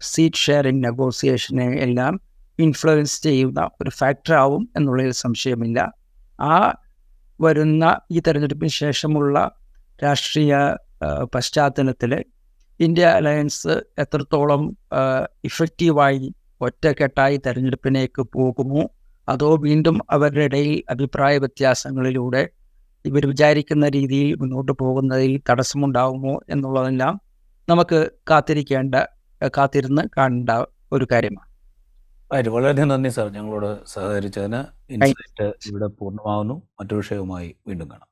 സീറ്റ് 0.00 0.42
ഷെയറിംഗ് 0.44 0.84
നെഗോസിയേഷനെ 0.84 1.66
എല്ലാം 1.86 2.14
ഇൻഫ്ലുവൻസ് 2.58 3.22
ചെയ്യുന്ന 3.22 3.60
ഒരു 3.80 3.90
ഫാക്ടറാവും 3.90 4.62
എന്നുള്ളതിൽ 4.76 5.14
സംശയമില്ല. 5.24 5.78
ആ 6.38 6.56
വരുന്ന 7.40 7.84
ഈ 8.10 8.20
തെരഞ്ഞെടുപ്പിന് 8.26 8.72
ശേഷമുള്ള 8.82 9.36
രാഷ്ട്രീയ 10.04 10.54
പശ്ചാത്തലത്തിൽ 11.34 12.24
ഇന്ത്യ 12.80 13.04
അലയൻസ് 13.04 13.84
എത്രത്തോളം 13.98 14.62
ഇഫക്റ്റീവായി 15.44 16.32
ഒറ്റക്കെട്ടായി 16.60 17.36
തെരഞ്ഞെടുപ്പിലേക്ക് 17.36 18.22
പോകുമോ 18.22 18.82
അതോ 19.28 19.56
വീണ്ടും 19.56 20.00
അവരുടെ 20.10 20.44
ഇടയിൽ 20.44 20.82
അഭിപ്രായ 20.90 21.38
വ്യത്യാസങ്ങളിലൂടെ 21.38 22.42
ഇവർ 23.04 23.26
വിചാരിക്കുന്ന 23.26 23.88
രീതിയിൽ 23.88 24.34
മുന്നോട്ട് 24.34 24.72
പോകുന്നതിൽ 24.72 25.42
തടസ്സമുണ്ടാകുമോ 25.50 26.40
എന്നുള്ളതെല്ലാം 26.48 27.20
നമുക്ക് 27.68 28.10
കാത്തിരിക്കേണ്ട 28.30 28.94
കാത്തിരുന്ന് 29.56 30.02
കാണേണ്ട 30.18 30.50
ഒരു 30.92 31.06
കാര്യമാണ്. 31.12 31.48
വളരെ 32.30 32.50
വളരെയധികം 32.50 32.88
നന്ദി 32.88 33.08
സാർ 33.08 33.28
ഞങ്ങളോട് 33.30 33.70
സഹകരിച്ചതിന് 33.86 34.60
ഇൻസൈറ്റ് 34.90 35.52
ഇവിടെ 35.68 35.86
പൂർണമാകുന്നു 35.86 36.54
മറ്റു 36.80 36.94
വിഷയവുമായി 36.94 37.54
വീണ്ടും 37.68 37.90
കാണാം. 37.90 38.11